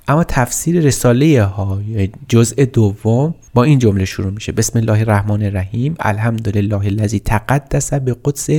اما 0.09 0.25
تفسیر 0.25 0.81
رساله 0.81 1.43
ها 1.43 1.81
جزء 2.29 2.65
دوم 2.65 3.35
با 3.55 3.65
این 3.65 3.79
جمله 3.79 4.05
شروع 4.05 4.31
میشه. 4.31 4.53
بسم 4.53 4.79
الله 4.79 5.01
الرحمن 5.01 5.43
الرحیم. 5.43 5.95
الحمدلله 6.01 6.87
الذی 6.87 7.21
تقدس 7.21 7.95
به 7.95 8.17
قدس 8.25 8.51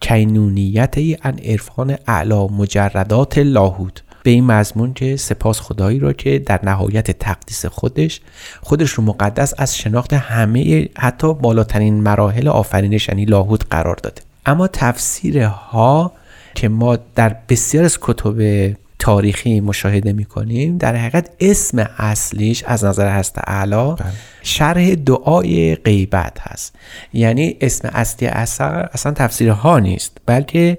کینونیت 0.00 0.94
ان 1.22 1.38
عرفان 1.38 1.96
اعلا 2.06 2.46
مجردات 2.46 3.38
لاهوت. 3.38 4.02
به 4.22 4.30
این 4.30 4.44
مضمون 4.44 4.94
که 4.94 5.16
سپاس 5.16 5.60
خدایی 5.60 5.98
را 5.98 6.12
که 6.12 6.38
در 6.38 6.60
نهایت 6.64 7.10
تقدیس 7.10 7.66
خودش 7.66 8.20
خودش 8.60 8.90
رو 8.90 9.04
مقدس 9.04 9.54
از 9.58 9.76
شناخت 9.76 10.12
همه 10.12 10.88
حتی 10.98 11.34
بالاترین 11.34 11.94
مراحل 11.94 12.48
آفرینش 12.48 13.08
یعنی 13.08 13.24
لاهوت 13.24 13.62
قرار 13.70 13.96
داده. 14.02 14.22
اما 14.46 14.66
تفسیر 14.66 15.42
ها 15.42 16.12
که 16.54 16.68
ما 16.68 16.98
در 17.14 17.36
بسیار 17.48 17.84
از 17.84 17.98
کتب 18.00 18.70
تاریخی 18.98 19.60
مشاهده 19.60 20.12
می‌کنیم 20.12 20.78
در 20.78 20.96
حقیقت 20.96 21.30
اسم 21.40 21.78
اصلیش 21.98 22.64
از 22.64 22.84
نظر 22.84 23.08
هست 23.08 23.38
اعلا 23.46 23.96
شرح 24.42 24.94
دعای 24.94 25.74
غیبت 25.74 26.40
هست. 26.40 26.74
یعنی 27.12 27.56
اسم 27.60 27.90
اصلی 27.92 28.28
اثر 28.28 28.88
اصلا 28.92 29.12
تفسیر 29.12 29.50
ها 29.50 29.78
نیست 29.78 30.18
بلکه 30.26 30.78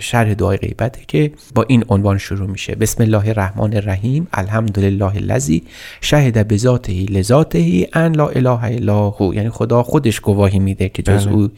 شرح 0.00 0.34
دعای 0.34 0.56
غیبته 0.56 1.00
که 1.08 1.32
با 1.54 1.64
این 1.68 1.84
عنوان 1.88 2.18
شروع 2.18 2.50
میشه. 2.50 2.74
بسم 2.74 3.02
الله 3.02 3.28
الرحمن 3.28 3.76
الرحیم 3.76 4.28
الحمدلله 4.32 5.16
الذی 5.16 5.62
شهد 6.00 6.48
بذاته 6.48 6.92
لذاته 6.92 7.88
ان 7.92 8.14
لا 8.14 8.28
اله 8.28 8.64
الا 8.64 9.08
هو. 9.10 9.34
یعنی 9.34 9.50
خدا 9.50 9.82
خودش 9.82 10.20
گواهی 10.20 10.58
میده 10.58 10.88
که 10.88 11.02
جز 11.02 11.26
او 11.26 11.48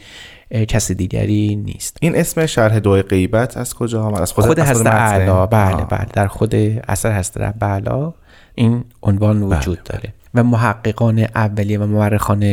کس 0.51 0.93
دیگری 0.93 1.57
نیست. 1.57 1.97
این 2.01 2.17
اسم 2.17 2.47
شرح 2.47 2.79
دعای 2.79 3.03
غیبت 3.03 3.57
از 3.57 3.75
کجا 3.75 4.03
آمد؟ 4.03 4.21
از 4.21 4.33
خود, 4.33 4.45
خود 4.45 4.59
هست 4.59 4.87
اعلا 4.87 5.47
بله 5.47 5.85
بله. 5.85 6.07
در 6.13 6.27
خود 6.27 6.55
اثر 6.89 7.13
هست 7.13 7.39
رب 7.39 7.65
اعلا 7.65 8.13
این 8.55 8.85
عنوان 9.03 9.43
وجود 9.43 9.79
بله. 9.79 9.85
داره. 9.85 10.15
و 10.35 10.43
محققان 10.43 11.19
اولیه 11.19 11.79
و 11.79 11.87
مورخان 11.87 12.45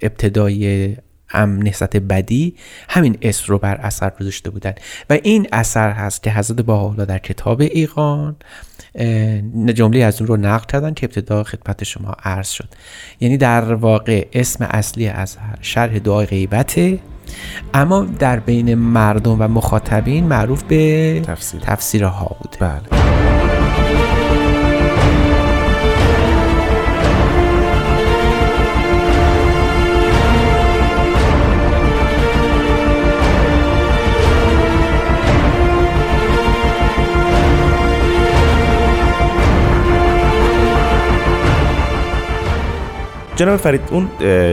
ابتدایی 0.00 0.96
ام 1.32 1.62
نهضت 1.62 1.96
بدی 1.96 2.54
همین 2.88 3.18
اسم 3.22 3.44
رو 3.46 3.58
بر 3.58 3.74
اثر 3.74 4.10
گذاشته 4.20 4.50
بودن. 4.50 4.74
و 5.10 5.18
این 5.22 5.48
اثر 5.52 5.90
هست 5.90 6.22
که 6.22 6.30
حضرت 6.30 6.60
با 6.60 6.94
در 6.94 7.18
کتاب 7.18 7.60
ایقان 7.60 8.36
جمله 9.74 9.98
از 10.04 10.20
اون 10.20 10.28
رو 10.28 10.36
نقل 10.36 10.66
کردن 10.66 10.94
که 10.94 11.06
ابتدا 11.06 11.44
خدمت 11.44 11.84
شما 11.84 12.16
عرض 12.24 12.48
شد. 12.48 12.68
یعنی 13.20 13.36
در 13.36 13.74
واقع 13.74 14.26
اسم 14.32 14.64
اصلی 14.70 15.08
از 15.08 15.36
شرح 15.60 15.98
دعای 15.98 16.26
غیبته 16.26 16.98
اما 17.74 18.06
در 18.18 18.40
بین 18.40 18.74
مردم 18.74 19.36
و 19.40 19.48
مخاطبین 19.48 20.26
معروف 20.26 20.62
به 20.62 21.20
تفسیر. 21.20 21.60
تفسیرها 21.60 22.36
بوده 22.40 22.58
بله 22.60 22.98
جناب 43.38 43.56
فرید 43.56 43.80
اون 43.90 44.08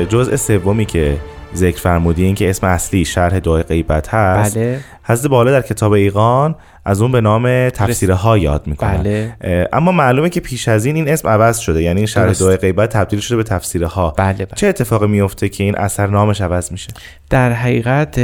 جزء 0.10 0.36
سومی 0.36 0.86
که 0.86 1.18
ذکر 1.56 1.80
فرمودین 1.80 2.36
که 2.36 2.50
اسم 2.50 2.68
اصلی 2.68 3.06
شرح 3.06 3.40
دعای 3.40 3.64
غیبت 3.64 4.14
هست 4.14 4.58
بله. 4.58 4.80
حضرت 5.04 5.28
بالا 5.28 5.52
در 5.52 5.62
کتاب 5.62 5.92
ایقان 5.92 6.56
از 6.86 7.02
اون 7.02 7.12
به 7.12 7.22
نام 7.22 7.72
ها 8.10 8.38
یاد 8.38 8.68
می‌کنن 8.68 8.98
بله. 8.98 9.68
اما 9.74 9.92
معلومه 9.92 10.30
که 10.30 10.40
پیش 10.40 10.68
از 10.68 10.86
این 10.86 10.96
این 10.96 11.10
اسم 11.10 11.28
عوض 11.28 11.58
شده 11.58 11.82
یعنی 11.82 11.98
این 11.98 12.08
شرح 12.08 12.34
دعای 12.34 12.58
غیبت 12.58 12.90
تبدیل 12.90 13.20
شده 13.20 13.38
به 13.38 13.44
تفسیرها 13.44 14.14
بله 14.18 14.34
بله. 14.34 14.48
چه 14.56 14.68
اتفاقی 14.68 15.08
میفته 15.08 15.50
که 15.50 15.64
این 15.64 15.78
اثر 15.78 16.08
نامش 16.08 16.42
عوض 16.42 16.72
میشه 16.72 16.88
در 17.30 17.52
حقیقت 17.52 18.20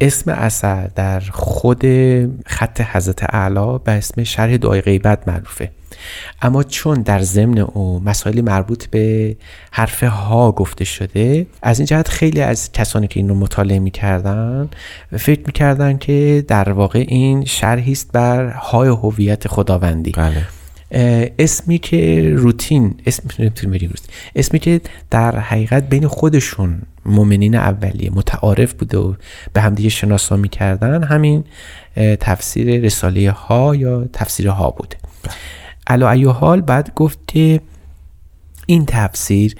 اسم 0.00 0.30
اثر 0.30 0.90
در 0.94 1.20
خود 1.20 1.84
خط 2.46 2.80
حضرت 2.80 3.34
اعلی 3.34 3.78
به 3.84 3.92
اسم 3.92 4.24
شرح 4.24 4.56
دعای 4.56 4.80
غیبت 4.80 5.28
معروفه 5.28 5.70
اما 6.42 6.62
چون 6.62 7.02
در 7.02 7.20
ضمن 7.20 7.58
او 7.58 8.02
مسائلی 8.04 8.42
مربوط 8.42 8.86
به 8.86 9.36
حرف 9.70 10.04
ها 10.04 10.52
گفته 10.52 10.84
شده 10.84 11.46
از 11.62 11.78
این 11.78 11.86
جهت 11.86 12.08
خیلی 12.08 12.40
از 12.40 12.72
کسانی 12.72 13.08
که 13.08 13.20
این 13.20 13.28
رو 13.28 13.34
مطالعه 13.34 13.78
می‌کردن 13.78 14.68
فکر 15.16 15.40
می‌کردن 15.46 15.98
که 15.98 16.44
در 16.48 16.72
واقع 16.72 17.04
این 17.08 17.44
شرحی 17.44 17.92
است 17.92 18.12
بر 18.12 18.48
های 18.48 18.88
هویت 18.88 19.48
خداوندی. 19.48 20.12
بله. 20.12 20.46
اسمی 21.38 21.78
که 21.78 22.32
روتین 22.36 22.94
اسم 23.06 23.28
اسمی 24.36 24.58
که 24.58 24.80
در 25.10 25.38
حقیقت 25.38 25.88
بین 25.88 26.06
خودشون 26.06 26.82
مؤمنین 27.06 27.54
اولیه 27.54 28.10
متعارف 28.10 28.72
بوده 28.72 28.98
و 28.98 29.14
به 29.52 29.60
همدیگه 29.60 29.88
شناسا 29.88 30.36
می‌کردن 30.36 31.04
همین 31.04 31.44
تفسیر 31.96 32.80
رساله 32.80 33.30
ها 33.30 33.74
یا 33.74 34.04
تفسیر 34.12 34.48
ها 34.48 34.70
بوده 34.70 34.96
علا 35.88 36.10
ایو 36.10 36.30
حال 36.30 36.60
بعد 36.60 36.92
گفت 36.94 37.18
که 37.26 37.60
این 38.66 38.84
تفسیر 38.86 39.54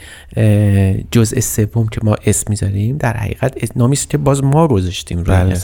جزء 1.11 1.41
سوم 1.41 1.89
که 1.89 2.01
ما 2.03 2.17
اسم 2.27 2.45
می‌ذاریم 2.49 2.97
در 2.97 3.17
حقیقت 3.17 3.77
نامی 3.77 3.93
است 3.93 4.11
که 4.11 4.19
باز 4.19 4.45
ما 4.45 4.69
گذاشتیم 4.69 5.19
روی 5.19 5.37
بله. 5.37 5.61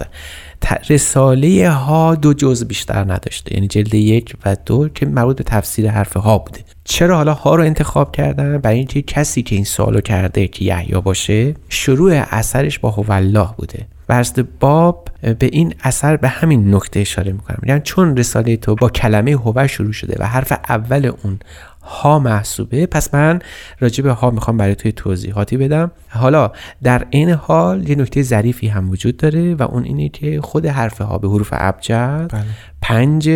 رساله 0.88 1.70
ها 1.70 2.14
دو 2.14 2.34
جزء 2.34 2.64
بیشتر 2.64 3.12
نداشته 3.12 3.54
یعنی 3.54 3.68
جلد 3.68 3.94
یک 3.94 4.36
و 4.44 4.56
دو 4.66 4.88
که 4.88 5.06
مربوط 5.06 5.36
به 5.36 5.44
تفسیر 5.44 5.90
حرف 5.90 6.16
ها 6.16 6.38
بوده. 6.38 6.60
چرا 6.84 7.16
حالا 7.16 7.34
ها 7.34 7.54
رو 7.54 7.62
انتخاب 7.62 8.12
کردن؟ 8.12 8.58
برای 8.58 8.76
اینکه 8.76 9.02
کسی 9.02 9.42
که 9.42 9.56
این 9.56 9.64
سوالو 9.64 10.00
کرده 10.00 10.48
که 10.48 10.64
یحیی 10.64 11.00
باشه 11.00 11.54
شروع 11.68 12.12
اثرش 12.30 12.78
با 12.78 12.90
هو 12.90 13.12
الله 13.12 13.48
بوده. 13.56 13.86
و 14.08 14.24
باب 14.60 15.08
به 15.22 15.46
این 15.52 15.74
اثر 15.82 16.16
به 16.16 16.28
همین 16.28 16.74
نکته 16.74 17.00
اشاره 17.00 17.32
می‌کنم 17.32 17.58
یعنی 17.66 17.80
چون 17.84 18.16
رساله 18.16 18.56
تو 18.56 18.74
با 18.74 18.88
کلمه 18.88 19.32
هو 19.32 19.66
شروع 19.66 19.92
شده 19.92 20.16
و 20.18 20.26
حرف 20.26 20.52
اول 20.68 21.12
اون 21.24 21.38
ها 21.82 22.18
محسوبه 22.18 22.86
پس 22.86 23.14
من 23.14 23.38
راجع 23.80 24.04
به 24.04 24.12
ها 24.12 24.30
می‌خوام 24.30 24.56
برای 24.56 24.74
توی 24.74 24.92
توضیحاتی 24.92 25.56
بدم 25.56 25.90
حالا 26.08 26.52
در 26.82 27.06
این 27.10 27.30
حال 27.30 27.88
یه 27.88 27.96
نکته 27.96 28.22
ظریفی 28.22 28.68
هم 28.68 28.90
وجود 28.90 29.16
داره 29.16 29.54
و 29.54 29.62
اون 29.62 29.84
اینه 29.84 30.08
که 30.08 30.40
خود 30.40 30.66
حرف 30.66 31.00
ها 31.00 31.18
به 31.18 31.28
حروف 31.28 31.48
ابجد 31.52 32.28
بله. 32.32 32.44
پنج 32.82 33.30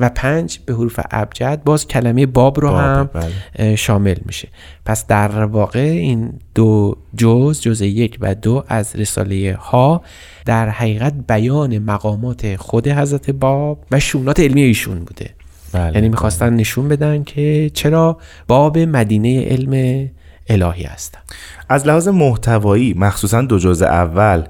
و 0.00 0.08
پنج 0.08 0.58
به 0.66 0.72
حروف 0.72 1.00
ابجد 1.10 1.62
باز 1.64 1.86
کلمه 1.86 2.26
باب 2.26 2.60
رو 2.60 2.68
باب، 2.68 2.78
هم 2.78 3.10
بله. 3.12 3.76
شامل 3.76 4.16
میشه 4.26 4.48
پس 4.84 5.06
در 5.06 5.44
واقع 5.44 5.80
این 5.80 6.32
دو 6.54 6.96
جز 7.16 7.60
جز 7.60 7.80
یک 7.80 8.18
و 8.20 8.34
دو 8.34 8.64
از 8.68 8.96
رساله 8.96 9.56
ها 9.60 10.02
در 10.46 10.68
حقیقت 10.68 11.14
بیان 11.28 11.78
مقامات 11.78 12.56
خود 12.56 12.88
حضرت 12.88 13.30
باب 13.30 13.84
و 13.90 14.00
شونات 14.00 14.40
علمی 14.40 14.62
ایشون 14.62 14.98
بوده 14.98 15.30
بله. 15.72 15.94
یعنی 15.94 16.08
می‌خواستن 16.08 16.54
نشون 16.54 16.88
بدن 16.88 17.22
که 17.22 17.70
چرا 17.74 18.18
باب 18.48 18.78
مدینه 18.78 19.44
علم 19.44 20.08
الهی 20.48 20.84
هستن 20.84 21.20
از 21.68 21.86
لحاظ 21.86 22.08
محتوایی 22.08 22.94
مخصوصا 22.94 23.42
دو 23.42 23.58
جزء 23.58 23.86
اول 23.86 24.44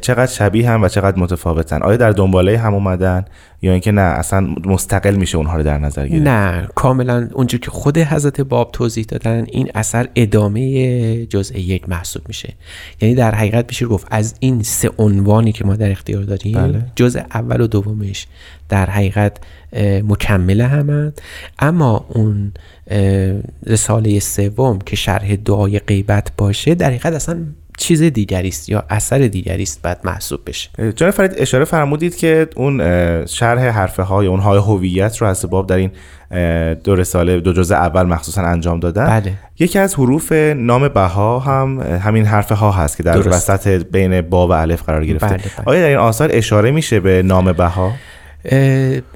چقدر 0.00 0.26
شبیه 0.26 0.70
هم 0.70 0.82
و 0.82 0.88
چقدر 0.88 1.18
متفاوتن. 1.18 1.82
آیا 1.82 1.96
در 1.96 2.10
دنباله 2.10 2.58
هم 2.58 2.74
اومدن 2.74 3.24
یا 3.62 3.72
اینکه 3.72 3.92
نه 3.92 4.00
اصلا 4.00 4.40
مستقل 4.64 5.14
میشه 5.14 5.38
اونها 5.38 5.56
رو 5.56 5.62
در 5.62 5.78
نظر 5.78 6.08
گرفت؟ 6.08 6.22
نه 6.22 6.68
کاملا 6.74 7.28
اونجور 7.32 7.60
که 7.60 7.70
خود 7.70 7.98
حضرت 7.98 8.40
باب 8.40 8.72
توضیح 8.72 9.04
دادن 9.08 9.46
این 9.52 9.70
اثر 9.74 10.08
ادامه 10.14 11.26
جزء 11.26 11.58
یک 11.58 11.88
محسوب 11.88 12.22
میشه. 12.28 12.54
یعنی 13.00 13.14
در 13.14 13.34
حقیقت 13.34 13.64
میشه 13.68 13.86
گفت 13.86 14.06
از 14.10 14.34
این 14.40 14.62
سه 14.62 14.90
عنوانی 14.98 15.52
که 15.52 15.64
ما 15.64 15.76
در 15.76 15.90
اختیار 15.90 16.22
داریم 16.22 16.54
بله. 16.54 16.84
جزء 16.96 17.20
اول 17.34 17.60
و 17.60 17.66
دومش 17.66 18.26
در 18.68 18.90
حقیقت 18.90 19.36
مکمل 20.08 20.60
همند. 20.60 21.20
اما 21.58 22.06
اون 22.08 22.52
رساله 23.66 24.20
سوم 24.20 24.78
که 24.78 24.96
شرح 24.96 25.36
دعای 25.36 25.78
غیبت 25.78 26.32
باشه 26.38 26.74
در 26.74 26.86
حقیقت 26.86 27.12
اصلا 27.12 27.44
چیز 27.78 28.02
دیگری 28.02 28.48
است 28.48 28.68
یا 28.68 28.84
اثر 28.90 29.18
دیگری 29.18 29.62
است 29.62 29.82
بعد 29.82 30.00
محسوب 30.04 30.40
بشه. 30.46 30.70
جناب 30.96 31.10
فرید 31.10 31.34
اشاره 31.36 31.64
فرمودید 31.64 32.16
که 32.16 32.48
اون 32.56 32.78
شرح 33.26 33.68
حرفه 33.68 34.02
ها 34.02 34.24
یا 34.24 34.30
اون 34.30 34.40
های 34.40 34.58
هویت 34.58 35.16
رو 35.16 35.26
از 35.26 35.44
باب 35.50 35.66
در 35.66 35.76
این 35.76 35.90
دو 36.74 36.94
رساله 36.94 37.40
دو 37.40 37.52
جزء 37.52 37.74
اول 37.74 38.02
مخصوصا 38.02 38.42
انجام 38.42 38.80
دادن. 38.80 39.06
بله. 39.06 39.32
یکی 39.58 39.78
از 39.78 39.94
حروف 39.94 40.32
نام 40.56 40.88
بها 40.88 41.38
هم 41.38 41.80
همین 41.80 42.24
حرف 42.24 42.52
ها 42.52 42.72
هست 42.72 42.96
که 42.96 43.02
در 43.02 43.12
درست. 43.12 43.50
وسط 43.50 43.68
بین 43.68 44.20
با 44.20 44.48
و 44.48 44.52
الف 44.52 44.82
قرار 44.82 45.04
گرفته. 45.06 45.26
بله، 45.26 45.36
بله. 45.36 45.66
آیا 45.66 45.80
در 45.80 45.88
این 45.88 45.98
آثار 45.98 46.30
اشاره 46.32 46.70
میشه 46.70 47.00
به 47.00 47.22
نام 47.22 47.52
بها؟ 47.52 47.92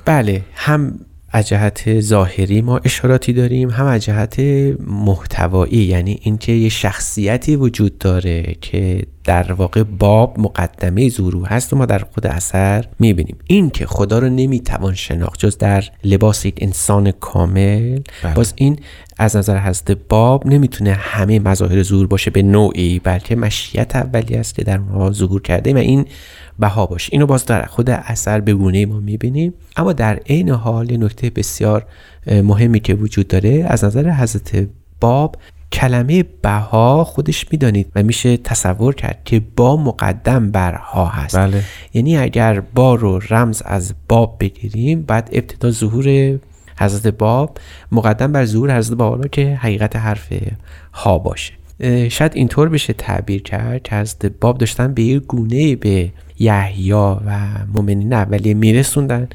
بله. 0.04 0.42
هم 0.54 0.98
از 1.28 1.48
جهت 1.48 2.00
ظاهری 2.00 2.60
ما 2.62 2.78
اشاراتی 2.78 3.32
داریم 3.32 3.70
هم 3.70 3.86
از 3.86 4.04
جهت 4.04 4.40
محتوایی 4.86 5.78
یعنی 5.78 6.18
اینکه 6.22 6.52
یه 6.52 6.68
شخصیتی 6.68 7.56
وجود 7.56 7.98
داره 7.98 8.56
که 8.60 9.02
در 9.26 9.52
واقع 9.52 9.82
باب 9.82 10.40
مقدمه 10.40 11.08
ظهور 11.08 11.46
هست 11.46 11.72
و 11.72 11.76
ما 11.76 11.86
در 11.86 11.98
خود 11.98 12.26
اثر 12.26 12.84
می‌بینیم. 12.98 13.36
این 13.46 13.70
که 13.70 13.86
خدا 13.86 14.18
رو 14.18 14.28
نمی‌توان 14.28 14.94
شناخت 14.94 15.38
جز 15.38 15.58
در 15.58 15.84
لباس 16.04 16.44
یک 16.44 16.58
انسان 16.58 17.10
کامل 17.10 18.00
بله. 18.22 18.34
باز 18.34 18.52
این 18.56 18.78
از 19.18 19.36
نظر 19.36 19.58
حضرت 19.58 19.90
باب 20.08 20.46
نمی‌تونه 20.46 20.92
همه 20.92 21.38
مظاهر 21.38 21.82
ظهور 21.82 22.06
باشه 22.06 22.30
به 22.30 22.42
نوعی 22.42 22.98
بلکه 22.98 23.36
مشیت 23.36 23.96
اولی 23.96 24.36
است 24.36 24.54
که 24.54 24.64
در 24.64 24.78
اونها 24.78 25.12
ظهور 25.12 25.42
کرده 25.42 25.74
و 25.74 25.76
این 25.76 26.04
بها 26.58 26.86
باشه. 26.86 27.08
اینو 27.12 27.26
باز 27.26 27.46
در 27.46 27.62
خود 27.62 27.90
اثر 27.90 28.40
به 28.40 28.54
گونه 28.54 28.86
ما 28.86 29.00
می‌بینیم. 29.00 29.54
اما 29.76 29.92
در 29.92 30.14
عین 30.14 30.50
حال 30.50 31.04
نکته 31.04 31.30
بسیار 31.30 31.86
مهمی 32.26 32.80
که 32.80 32.94
وجود 32.94 33.28
داره 33.28 33.66
از 33.68 33.84
نظر 33.84 34.10
حضرت 34.10 34.68
باب 35.00 35.36
کلمه 35.72 36.22
بها 36.42 37.04
خودش 37.04 37.46
می‌دانید 37.50 37.92
و 37.94 38.02
میشه 38.02 38.36
تصور 38.36 38.94
کرد 38.94 39.20
که 39.24 39.42
با 39.56 39.76
مقدم 39.76 40.50
بر 40.50 40.74
ها 40.74 41.06
هست. 41.06 41.36
بله. 41.36 41.62
یعنی 41.94 42.16
اگر 42.16 42.60
با 42.60 42.94
رو 42.94 43.20
رمز 43.30 43.62
از 43.64 43.94
باب 44.08 44.36
بگیریم 44.40 45.02
بعد 45.02 45.28
ابتدا 45.32 45.70
ظهور 45.70 46.38
حضرت 46.78 47.06
باب 47.06 47.58
مقدم 47.92 48.32
بر 48.32 48.44
ظهور 48.44 48.78
حضرت 48.78 48.98
باب 48.98 49.26
که 49.26 49.54
حقیقت 49.54 49.96
حرف 49.96 50.32
ها 50.92 51.18
باشه. 51.18 51.52
شاید 52.10 52.32
اینطور 52.34 52.68
بشه 52.68 52.92
تعبیر 52.92 53.42
کرد 53.42 53.82
که 53.82 53.96
حضرت 53.96 54.26
باب 54.26 54.58
داشتن 54.58 54.94
به 54.94 55.02
یک 55.02 55.22
گونه 55.22 55.76
به 55.76 56.10
یحیی 56.38 56.92
و 56.92 57.16
مؤمنین 57.74 58.12
اولیه 58.12 58.54
میرسوندن 58.54 59.28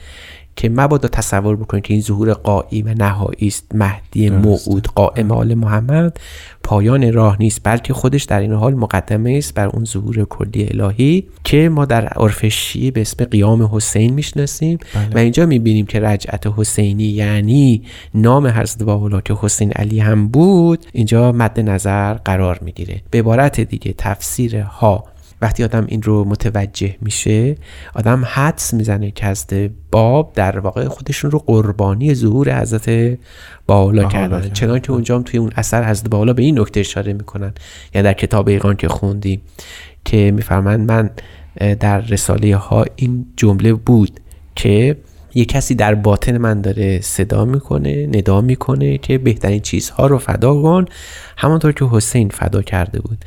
که 0.55 0.69
مبادا 0.69 1.07
تصور 1.07 1.55
بکنید 1.55 1.83
که 1.83 1.93
این 1.93 2.01
ظهور 2.01 2.33
قایی 2.33 2.81
و 2.81 2.93
نهایی 2.93 3.47
است 3.47 3.75
مهدی 3.75 4.29
موعود 4.29 4.87
قائم 4.87 5.31
آل 5.31 5.53
محمد 5.53 6.19
پایان 6.63 7.13
راه 7.13 7.37
نیست 7.39 7.61
بلکه 7.63 7.93
خودش 7.93 8.23
در 8.23 8.39
این 8.39 8.53
حال 8.53 8.73
مقدمه 8.73 9.35
است 9.37 9.53
بر 9.53 9.67
اون 9.67 9.85
ظهور 9.85 10.25
کلی 10.25 10.67
الهی 10.71 11.27
که 11.43 11.69
ما 11.69 11.85
در 11.85 12.05
عرف 12.05 12.45
شیعه 12.45 12.91
به 12.91 13.01
اسم 13.01 13.25
قیام 13.25 13.69
حسین 13.71 14.13
می‌شناسیم 14.13 14.77
و 15.13 15.17
اینجا 15.17 15.45
می‌بینیم 15.45 15.85
که 15.85 15.99
رجعت 15.99 16.47
حسینی 16.57 17.03
یعنی 17.03 17.83
نام 18.13 18.47
حضرت 18.47 18.83
باولا 18.83 19.21
که 19.21 19.35
حسین 19.41 19.71
علی 19.71 19.99
هم 19.99 20.27
بود 20.27 20.85
اینجا 20.93 21.31
مد 21.31 21.59
نظر 21.59 22.13
قرار 22.13 22.59
می‌گیره. 22.61 23.01
به 23.11 23.19
عبارت 23.19 23.59
دیگه 23.59 23.93
تفسیر 23.97 24.59
ها 24.59 25.03
وقتی 25.41 25.63
آدم 25.63 25.85
این 25.87 26.01
رو 26.01 26.25
متوجه 26.25 26.95
میشه 27.01 27.55
آدم 27.95 28.23
حدس 28.25 28.73
می‌زنه 28.73 29.11
که 29.11 29.25
حضرت 29.25 29.71
باب 29.91 30.31
در 30.35 30.59
واقع 30.59 30.87
خودشون 30.87 31.31
رو 31.31 31.39
قربانی 31.39 32.13
ظهور 32.15 32.61
حضرت 32.61 33.17
باولا 33.67 34.03
کردن. 34.03 34.49
چنان 34.49 34.79
که 34.79 34.91
اونجا 34.91 35.15
هم 35.15 35.23
توی 35.23 35.39
اون 35.39 35.51
اثر 35.55 35.89
حضرت 35.89 36.09
باولا 36.09 36.33
به 36.33 36.43
این 36.43 36.59
نکته 36.59 36.79
اشاره 36.79 37.13
می‌کنن 37.13 37.53
یا 37.93 38.01
در 38.01 38.13
کتاب 38.13 38.47
ایقان 38.47 38.75
که 38.75 38.87
خوندیم 38.87 39.41
که 40.05 40.31
میفرمند 40.31 40.91
من 40.91 41.09
در 41.75 42.01
رساله 42.01 42.55
ها 42.55 42.85
این 42.95 43.25
جمله 43.37 43.73
بود 43.73 44.19
که 44.55 44.97
یه 45.33 45.45
کسی 45.45 45.75
در 45.75 45.95
باطن 45.95 46.37
من 46.37 46.61
داره 46.61 47.01
صدا 47.01 47.45
می‌کنه 47.45 48.07
ندا 48.07 48.41
می‌کنه 48.41 48.97
که 48.97 49.17
بهترین 49.17 49.59
چیزها 49.59 50.07
رو 50.07 50.17
فدا 50.17 50.61
کن. 50.61 50.85
همانطور 51.37 51.71
که 51.71 51.85
حسین 51.91 52.29
فدا 52.29 52.61
کرده 52.61 53.01
بود. 53.01 53.25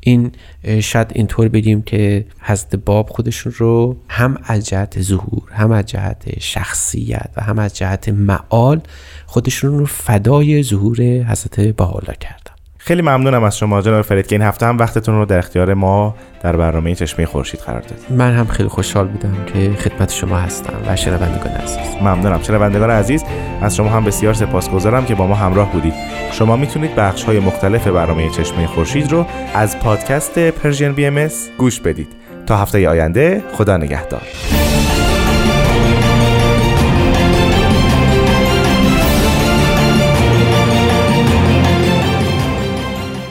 این 0.00 0.32
شاید 0.80 1.12
اینطور 1.14 1.48
بگیم 1.48 1.82
که 1.82 2.24
حضرت 2.40 2.76
باب 2.76 3.08
خودشون 3.08 3.52
رو 3.56 3.96
هم 4.08 4.38
از 4.44 4.66
جهت 4.66 5.02
ظهور 5.02 5.52
هم 5.52 5.72
از 5.72 5.86
جهت 5.86 6.40
شخصیت 6.40 7.30
و 7.36 7.42
هم 7.42 7.58
از 7.58 7.76
جهت 7.76 8.08
معال 8.08 8.80
خودشون 9.26 9.78
رو 9.78 9.86
فدای 9.86 10.62
ظهور 10.62 11.00
حضرت 11.02 11.60
بهاءالله 11.60 12.16
کردن 12.20 12.43
خیلی 12.86 13.02
ممنونم 13.02 13.42
از 13.42 13.58
شما 13.58 13.82
جناب 13.82 14.02
فرید 14.02 14.26
که 14.26 14.34
این 14.34 14.42
هفته 14.42 14.66
هم 14.66 14.78
وقتتون 14.78 15.14
رو 15.14 15.24
در 15.24 15.38
اختیار 15.38 15.74
ما 15.74 16.14
در 16.42 16.56
برنامه 16.56 16.94
چشمه 16.94 17.26
خورشید 17.26 17.60
قرار 17.60 17.80
دادید. 17.80 18.04
من 18.10 18.34
هم 18.34 18.46
خیلی 18.46 18.68
خوشحال 18.68 19.08
بودم 19.08 19.36
که 19.46 19.70
خدمت 19.78 20.12
شما 20.12 20.36
هستم 20.36 20.72
و 20.88 20.96
شنوندگان 20.96 21.52
عزیز. 21.52 22.02
ممنونم. 22.02 22.42
شنوندگان 22.42 22.90
عزیز 22.90 23.24
از 23.62 23.76
شما 23.76 23.88
هم 23.88 24.04
بسیار 24.04 24.34
سپاسگزارم 24.34 25.04
که 25.04 25.14
با 25.14 25.26
ما 25.26 25.34
همراه 25.34 25.72
بودید. 25.72 25.94
شما 26.32 26.56
می‌تونید 26.56 26.94
بخش 26.94 27.24
های 27.24 27.40
مختلف 27.40 27.86
برنامه 27.86 28.30
چشمه 28.30 28.66
خورشید 28.66 29.12
رو 29.12 29.26
از 29.54 29.78
پادکست 29.78 30.38
پرژین 30.38 30.92
بی 30.92 31.06
ام 31.06 31.28
گوش 31.58 31.80
بدید. 31.80 32.08
تا 32.46 32.56
هفته 32.56 32.88
آینده 32.88 33.42
خدا 33.52 33.76
نگهدار. 33.76 34.22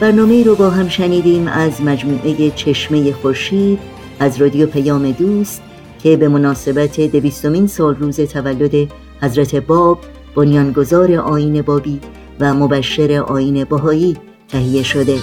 برنامه 0.04 0.44
رو 0.44 0.56
با 0.56 0.70
هم 0.70 0.88
شنیدیم 0.88 1.48
از 1.48 1.82
مجموعه 1.82 2.50
چشمه 2.50 3.12
خورشید 3.12 3.78
از 4.20 4.40
رادیو 4.40 4.66
پیام 4.66 5.10
دوست 5.10 5.62
که 6.02 6.16
به 6.16 6.28
مناسبت 6.28 7.00
دویستمین 7.00 7.66
سال 7.66 7.94
روز 7.94 8.20
تولد 8.20 8.92
حضرت 9.20 9.54
باب 9.54 9.98
بنیانگذار 10.34 11.12
آین 11.12 11.62
بابی 11.62 12.00
و 12.40 12.54
مبشر 12.54 13.12
آین 13.12 13.64
باهایی 13.64 14.16
تهیه 14.48 14.82
شده. 14.82 15.18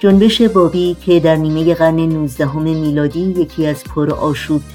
جنبش 0.00 0.42
بابی 0.42 0.96
که 1.06 1.20
در 1.20 1.36
نیمه 1.36 1.74
قرن 1.74 2.00
19 2.00 2.58
میلادی 2.58 3.20
یکی 3.20 3.66
از 3.66 3.84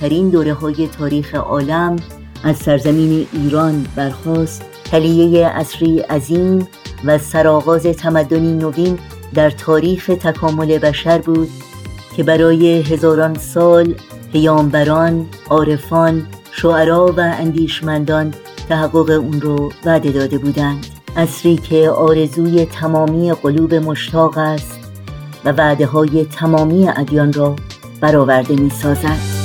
ترین 0.01 0.29
دوره 0.29 0.53
های 0.53 0.87
تاریخ 0.87 1.35
عالم 1.35 1.95
از 2.43 2.57
سرزمین 2.57 3.27
ایران 3.33 3.85
برخاست 3.95 4.61
تلیه 4.83 5.47
اصری 5.47 5.99
عظیم 5.99 6.67
و 7.05 7.17
سرآغاز 7.17 7.83
تمدنی 7.83 8.53
نوین 8.53 8.99
در 9.33 9.49
تاریخ 9.49 10.05
تکامل 10.05 10.77
بشر 10.77 11.17
بود 11.17 11.49
که 12.15 12.23
برای 12.23 12.81
هزاران 12.81 13.35
سال 13.35 13.95
پیامبران، 14.33 15.25
عارفان، 15.49 16.27
شعرا 16.51 17.13
و 17.17 17.19
اندیشمندان 17.19 18.33
تحقق 18.69 19.09
اون 19.09 19.41
رو 19.41 19.71
وعده 19.85 20.11
داده 20.11 20.37
بودند 20.37 20.85
اصری 21.15 21.55
که 21.55 21.89
آرزوی 21.89 22.65
تمامی 22.65 23.33
قلوب 23.33 23.73
مشتاق 23.73 24.37
است 24.37 24.79
و 25.45 25.51
وعده 25.51 25.85
های 25.85 26.25
تمامی 26.25 26.89
ادیان 26.89 27.33
را 27.33 27.55
برآورده 28.01 28.55
می 28.55 28.69
سازد. 28.69 29.36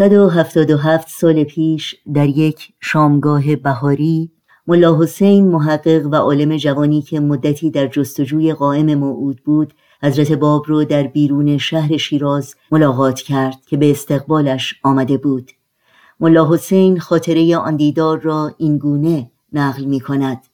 هفت 0.00 1.08
سال 1.08 1.44
پیش 1.44 1.96
در 2.14 2.28
یک 2.28 2.68
شامگاه 2.80 3.56
بهاری 3.56 4.30
ملا 4.66 4.98
حسین 5.02 5.48
محقق 5.48 6.06
و 6.12 6.14
عالم 6.14 6.56
جوانی 6.56 7.02
که 7.02 7.20
مدتی 7.20 7.70
در 7.70 7.86
جستجوی 7.86 8.52
قائم 8.52 8.94
موعود 8.94 9.40
بود 9.44 9.74
حضرت 10.02 10.32
باب 10.32 10.64
رو 10.66 10.84
در 10.84 11.02
بیرون 11.02 11.58
شهر 11.58 11.96
شیراز 11.96 12.54
ملاقات 12.70 13.20
کرد 13.20 13.56
که 13.66 13.76
به 13.76 13.90
استقبالش 13.90 14.74
آمده 14.82 15.16
بود. 15.16 15.50
ملا 16.20 16.54
حسین 16.54 16.98
خاطره 16.98 17.56
آن 17.56 17.76
دیدار 17.76 18.20
را 18.20 18.54
اینگونه 18.58 19.30
نقل 19.52 19.84
می 19.84 20.00
کند. 20.00 20.46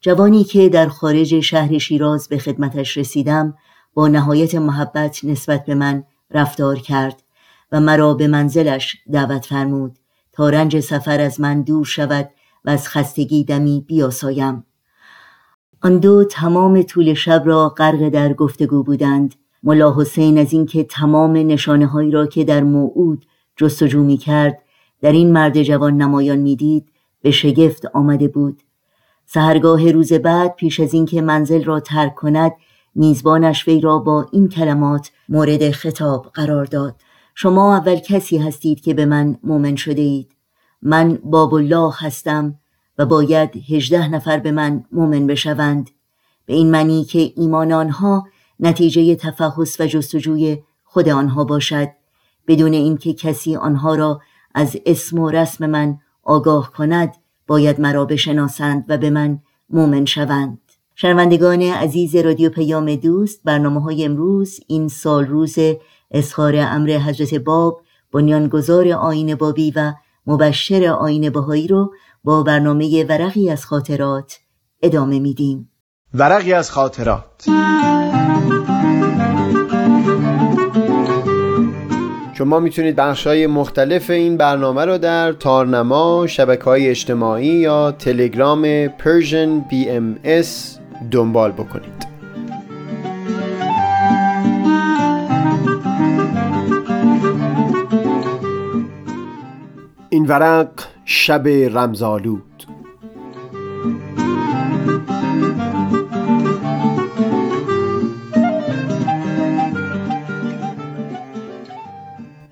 جوانی 0.00 0.44
که 0.44 0.68
در 0.68 0.88
خارج 0.88 1.40
شهر 1.40 1.78
شیراز 1.78 2.28
به 2.28 2.38
خدمتش 2.38 2.96
رسیدم 2.96 3.54
با 3.94 4.08
نهایت 4.08 4.54
محبت 4.54 5.24
نسبت 5.24 5.64
به 5.64 5.74
من 5.74 6.04
رفتار 6.30 6.78
کرد. 6.78 7.22
و 7.72 7.80
مرا 7.80 8.14
به 8.14 8.26
منزلش 8.26 8.96
دعوت 9.12 9.44
فرمود 9.44 9.98
تا 10.32 10.48
رنج 10.48 10.80
سفر 10.80 11.20
از 11.20 11.40
من 11.40 11.62
دور 11.62 11.84
شود 11.84 12.30
و 12.64 12.70
از 12.70 12.88
خستگی 12.88 13.44
دمی 13.44 13.84
بیاسایم. 13.86 14.64
آن 15.82 15.98
دو 15.98 16.24
تمام 16.24 16.82
طول 16.82 17.14
شب 17.14 17.42
را 17.44 17.68
غرق 17.68 18.08
در 18.08 18.32
گفتگو 18.32 18.82
بودند. 18.82 19.34
ملا 19.62 19.94
حسین 19.96 20.38
از 20.38 20.52
اینکه 20.52 20.84
تمام 20.84 21.32
نشانه 21.32 21.86
هایی 21.86 22.10
را 22.10 22.26
که 22.26 22.44
در 22.44 22.62
موعود 22.62 23.26
جستجو 23.56 24.02
می 24.02 24.16
کرد 24.16 24.58
در 25.00 25.12
این 25.12 25.32
مرد 25.32 25.62
جوان 25.62 25.96
نمایان 25.96 26.38
می‌دید 26.38 26.88
به 27.22 27.30
شگفت 27.30 27.86
آمده 27.86 28.28
بود. 28.28 28.62
سهرگاه 29.26 29.90
روز 29.90 30.12
بعد 30.12 30.54
پیش 30.54 30.80
از 30.80 30.94
اینکه 30.94 31.22
منزل 31.22 31.64
را 31.64 31.80
ترک 31.80 32.14
کند 32.14 32.52
میزبانش 32.94 33.68
وی 33.68 33.80
را 33.80 33.98
با 33.98 34.26
این 34.32 34.48
کلمات 34.48 35.10
مورد 35.28 35.70
خطاب 35.70 36.30
قرار 36.34 36.64
داد. 36.64 36.94
شما 37.38 37.76
اول 37.76 37.96
کسی 37.96 38.38
هستید 38.38 38.80
که 38.80 38.94
به 38.94 39.04
من 39.04 39.38
مؤمن 39.42 39.76
شده 39.76 40.02
اید 40.02 40.32
من 40.82 41.18
باب 41.24 41.54
الله 41.54 41.92
هستم 41.98 42.58
و 42.98 43.06
باید 43.06 43.50
هجده 43.70 44.08
نفر 44.08 44.38
به 44.38 44.52
من 44.52 44.84
مؤمن 44.92 45.26
بشوند. 45.26 45.90
به 46.46 46.54
این 46.54 46.70
معنی 46.70 47.04
که 47.04 47.32
ایمان 47.36 47.72
آنها 47.72 48.26
نتیجه 48.60 49.14
تفحص 49.14 49.80
و 49.80 49.86
جستجوی 49.86 50.58
خود 50.84 51.08
آنها 51.08 51.44
باشد. 51.44 51.88
بدون 52.48 52.72
اینکه 52.72 53.12
کسی 53.12 53.56
آنها 53.56 53.94
را 53.94 54.20
از 54.54 54.76
اسم 54.86 55.18
و 55.18 55.30
رسم 55.30 55.66
من 55.66 55.98
آگاه 56.22 56.72
کند 56.72 57.14
باید 57.46 57.80
مرا 57.80 58.04
بشناسند 58.04 58.84
و 58.88 58.98
به 58.98 59.10
من 59.10 59.38
مؤمن 59.70 60.04
شوند. 60.04 60.58
شنوندگان 60.94 61.62
عزیز 61.62 62.16
رادیو 62.16 62.50
پیام 62.50 62.94
دوست 62.94 63.40
برنامه 63.44 63.82
های 63.82 64.04
امروز 64.04 64.60
این 64.66 64.88
سال 64.88 65.26
روز 65.26 65.58
اظهار 66.10 66.56
امر 66.56 66.90
حضرت 66.90 67.34
باب 67.34 67.80
بنیانگذار 68.12 68.88
آین 68.88 69.34
بابی 69.34 69.72
و 69.76 69.92
مبشر 70.26 70.84
آین 70.84 71.30
بهایی 71.30 71.68
رو 71.68 71.92
با 72.24 72.42
برنامه 72.42 73.04
ورقی 73.04 73.50
از 73.50 73.66
خاطرات 73.66 74.38
ادامه 74.82 75.18
میدیم. 75.18 75.70
ورقی 76.14 76.52
از 76.52 76.70
خاطرات. 76.70 77.46
شما 82.38 82.60
می‌تونید 82.60 82.96
بخش 82.96 83.26
های 83.26 83.46
مختلف 83.46 84.10
این 84.10 84.36
برنامه 84.36 84.84
رو 84.84 84.98
در 84.98 85.32
تارنما، 85.32 86.26
شبکه 86.26 86.64
های 86.64 86.88
اجتماعی 86.88 87.46
یا 87.46 87.92
تلگرام 87.92 88.86
Persian 88.88 89.70
BMS 89.70 90.46
دنبال 91.10 91.52
بکنید. 91.52 92.15
این 100.16 100.26
ورق 100.26 100.70
شب 101.04 101.48
رمزالود 101.48 102.66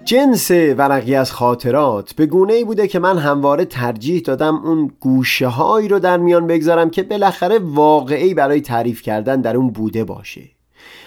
جنس 0.05 0.51
ورقی 0.51 1.15
از 1.15 1.33
خاطرات 1.33 2.13
به 2.13 2.27
گونه 2.27 2.53
ای 2.53 2.65
بوده 2.65 2.89
که 2.89 2.99
من 2.99 3.19
همواره 3.19 3.65
ترجیح 3.65 4.21
دادم 4.21 4.57
اون 4.57 4.91
گوشه 5.01 5.47
هایی 5.47 5.89
رو 5.89 5.99
در 5.99 6.17
میان 6.17 6.47
بگذارم 6.47 6.91
که 6.91 7.03
بالاخره 7.03 7.59
واقعی 7.59 8.35
برای 8.35 8.61
تعریف 8.61 9.03
کردن 9.03 9.41
در 9.41 9.57
اون 9.57 9.71
بوده 9.71 10.05
باشه. 10.05 10.54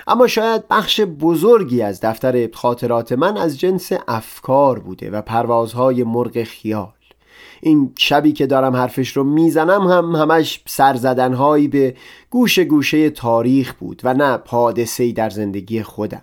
اما 0.08 0.28
شاید 0.28 0.67
بخش 0.67 1.02
بزرگی 1.02 1.82
از 1.82 2.00
دفتر 2.02 2.50
خاطرات 2.54 3.12
من 3.12 3.38
از 3.38 3.60
جنس 3.60 3.91
افکار 4.08 4.80
بوده 4.80 5.10
و 5.10 5.22
پروازهای 5.22 6.04
مرغ 6.04 6.43
خیال. 6.43 6.93
این 7.62 7.93
شبی 7.98 8.32
که 8.32 8.48
دارم 8.48 8.76
حرفش 8.76 9.17
رو 9.17 9.24
می‌زنم 9.24 9.88
هم 9.88 10.15
همش 10.15 10.63
سرزدنهایی 10.67 11.67
به 11.67 11.96
گوشه 12.30 12.63
گوشه 12.63 13.10
تاریخ 13.10 13.74
بود 13.74 14.02
و 14.04 14.13
نه 14.13 14.39
حادثه‌ای 14.48 15.13
در 15.13 15.30
زندگی 15.30 15.84
خودم. 15.84 16.22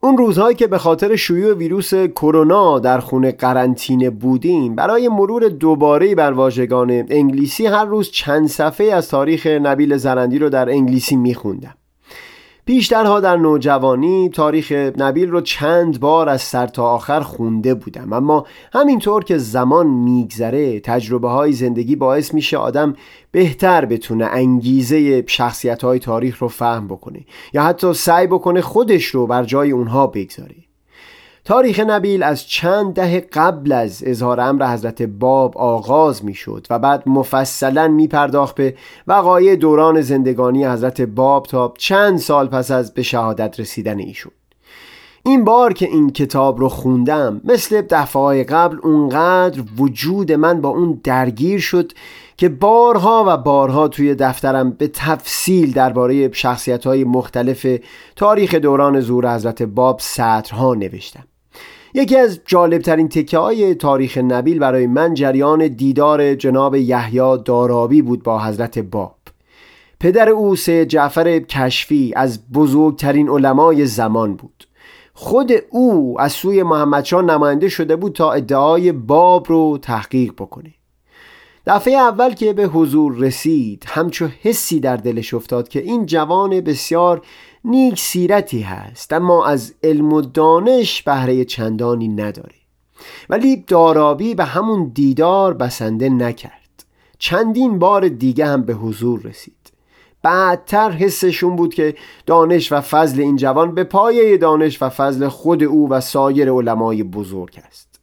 اون 0.00 0.16
روزهایی 0.16 0.56
که 0.56 0.66
به 0.66 0.78
خاطر 0.78 1.16
شیوع 1.16 1.54
ویروس 1.54 1.94
کرونا 1.94 2.78
در 2.78 2.98
خونه 2.98 3.32
قرنطینه 3.32 4.10
بودیم 4.10 4.74
برای 4.74 5.08
مرور 5.08 5.48
دوباره 5.48 6.14
بر 6.14 6.32
واژگان 6.32 6.90
انگلیسی 6.90 7.66
هر 7.66 7.84
روز 7.84 8.10
چند 8.10 8.48
صفحه 8.48 8.92
از 8.92 9.08
تاریخ 9.08 9.46
نبیل 9.46 9.96
زرندی 9.96 10.38
رو 10.38 10.48
در 10.48 10.70
انگلیسی 10.70 11.16
میخوندم. 11.16 11.74
پیشترها 12.66 13.20
در 13.20 13.36
نوجوانی 13.36 14.28
تاریخ 14.28 14.72
نبیل 14.72 15.30
رو 15.30 15.40
چند 15.40 16.00
بار 16.00 16.28
از 16.28 16.42
سر 16.42 16.66
تا 16.66 16.84
آخر 16.84 17.20
خونده 17.20 17.74
بودم. 17.74 18.12
اما 18.12 18.46
همینطور 18.72 19.24
که 19.24 19.38
زمان 19.38 19.86
میگذره 19.86 20.80
تجربه 20.80 21.28
های 21.28 21.52
زندگی 21.52 21.96
باعث 21.96 22.34
میشه 22.34 22.56
آدم 22.56 22.94
بهتر 23.30 23.84
بتونه 23.84 24.24
انگیزه 24.24 25.24
شخصیت 25.26 25.84
های 25.84 25.98
تاریخ 25.98 26.38
رو 26.38 26.48
فهم 26.48 26.88
بکنه 26.88 27.24
یا 27.52 27.62
حتی 27.62 27.94
سعی 27.94 28.26
بکنه 28.26 28.60
خودش 28.60 29.04
رو 29.04 29.26
بر 29.26 29.44
جای 29.44 29.70
اونها 29.70 30.06
بگذاره. 30.06 30.63
تاریخ 31.44 31.80
نبیل 31.80 32.22
از 32.22 32.46
چند 32.46 32.94
دهه 32.94 33.20
قبل 33.20 33.72
از 33.72 34.02
اظهار 34.06 34.40
امر 34.40 34.72
حضرت 34.72 35.02
باب 35.02 35.58
آغاز 35.58 36.24
می 36.24 36.34
شد 36.34 36.66
و 36.70 36.78
بعد 36.78 37.08
مفصلا 37.08 37.88
می 37.88 38.08
پرداخت 38.08 38.54
به 38.54 38.74
وقایع 39.06 39.56
دوران 39.56 40.00
زندگانی 40.00 40.64
حضرت 40.64 41.00
باب 41.00 41.46
تا 41.46 41.74
چند 41.78 42.18
سال 42.18 42.46
پس 42.46 42.70
از 42.70 42.94
به 42.94 43.02
شهادت 43.02 43.60
رسیدن 43.60 43.98
ایشون. 43.98 44.32
این 45.24 45.44
بار 45.44 45.72
که 45.72 45.86
این 45.86 46.10
کتاب 46.10 46.60
رو 46.60 46.68
خوندم 46.68 47.40
مثل 47.44 47.82
دفعه 47.90 48.44
قبل 48.44 48.78
اونقدر 48.82 49.62
وجود 49.78 50.32
من 50.32 50.60
با 50.60 50.68
اون 50.68 51.00
درگیر 51.04 51.60
شد 51.60 51.92
که 52.36 52.48
بارها 52.48 53.24
و 53.26 53.36
بارها 53.36 53.88
توی 53.88 54.14
دفترم 54.14 54.70
به 54.70 54.88
تفصیل 54.88 55.72
درباره 55.72 56.32
شخصیت 56.32 56.86
های 56.86 57.04
مختلف 57.04 57.66
تاریخ 58.16 58.54
دوران 58.54 59.00
زور 59.00 59.34
حضرت 59.34 59.62
باب 59.62 59.98
سطرها 60.00 60.74
نوشتم. 60.74 61.24
یکی 61.96 62.16
از 62.16 62.40
جالبترین 62.46 63.08
تکه 63.08 63.38
های 63.38 63.74
تاریخ 63.74 64.18
نبیل 64.18 64.58
برای 64.58 64.86
من 64.86 65.14
جریان 65.14 65.68
دیدار 65.68 66.34
جناب 66.34 66.74
یحیی 66.74 67.38
دارابی 67.44 68.02
بود 68.02 68.22
با 68.22 68.44
حضرت 68.44 68.78
باب. 68.78 69.18
پدر 70.00 70.28
او 70.28 70.56
سه 70.56 70.86
جعفر 70.86 71.38
کشفی 71.38 72.12
از 72.16 72.52
بزرگترین 72.52 73.28
علمای 73.28 73.86
زمان 73.86 74.34
بود. 74.34 74.64
خود 75.12 75.52
او 75.70 76.20
از 76.20 76.32
سوی 76.32 76.62
محمدشاه 76.62 77.22
نماینده 77.22 77.68
شده 77.68 77.96
بود 77.96 78.12
تا 78.12 78.32
ادعای 78.32 78.92
باب 78.92 79.46
رو 79.48 79.78
تحقیق 79.82 80.32
بکنه. 80.32 80.74
دفعه 81.66 81.94
اول 81.94 82.34
که 82.34 82.52
به 82.52 82.64
حضور 82.64 83.14
رسید 83.14 83.84
همچو 83.86 84.28
حسی 84.42 84.80
در 84.80 84.96
دلش 84.96 85.34
افتاد 85.34 85.68
که 85.68 85.80
این 85.80 86.06
جوان 86.06 86.60
بسیار 86.60 87.22
نیک 87.64 87.98
سیرتی 87.98 88.60
هست 88.60 89.12
اما 89.12 89.46
از 89.46 89.74
علم 89.82 90.12
و 90.12 90.20
دانش 90.20 91.02
بهره 91.02 91.44
چندانی 91.44 92.08
نداره. 92.08 92.54
ولی 93.30 93.56
دارابی 93.56 94.34
به 94.34 94.44
همون 94.44 94.90
دیدار 94.94 95.54
بسنده 95.54 96.08
نکرد. 96.08 96.84
چندین 97.18 97.78
بار 97.78 98.08
دیگه 98.08 98.46
هم 98.46 98.62
به 98.62 98.74
حضور 98.74 99.20
رسید. 99.20 99.72
بعدتر 100.22 100.90
حسشون 100.90 101.56
بود 101.56 101.74
که 101.74 101.94
دانش 102.26 102.72
و 102.72 102.80
فضل 102.80 103.20
این 103.20 103.36
جوان 103.36 103.74
به 103.74 103.84
پایه 103.84 104.36
دانش 104.36 104.82
و 104.82 104.88
فضل 104.88 105.28
خود 105.28 105.62
او 105.62 105.88
و 105.88 106.00
سایر 106.00 106.50
علمای 106.50 107.02
بزرگ 107.02 107.60
است. 107.66 108.00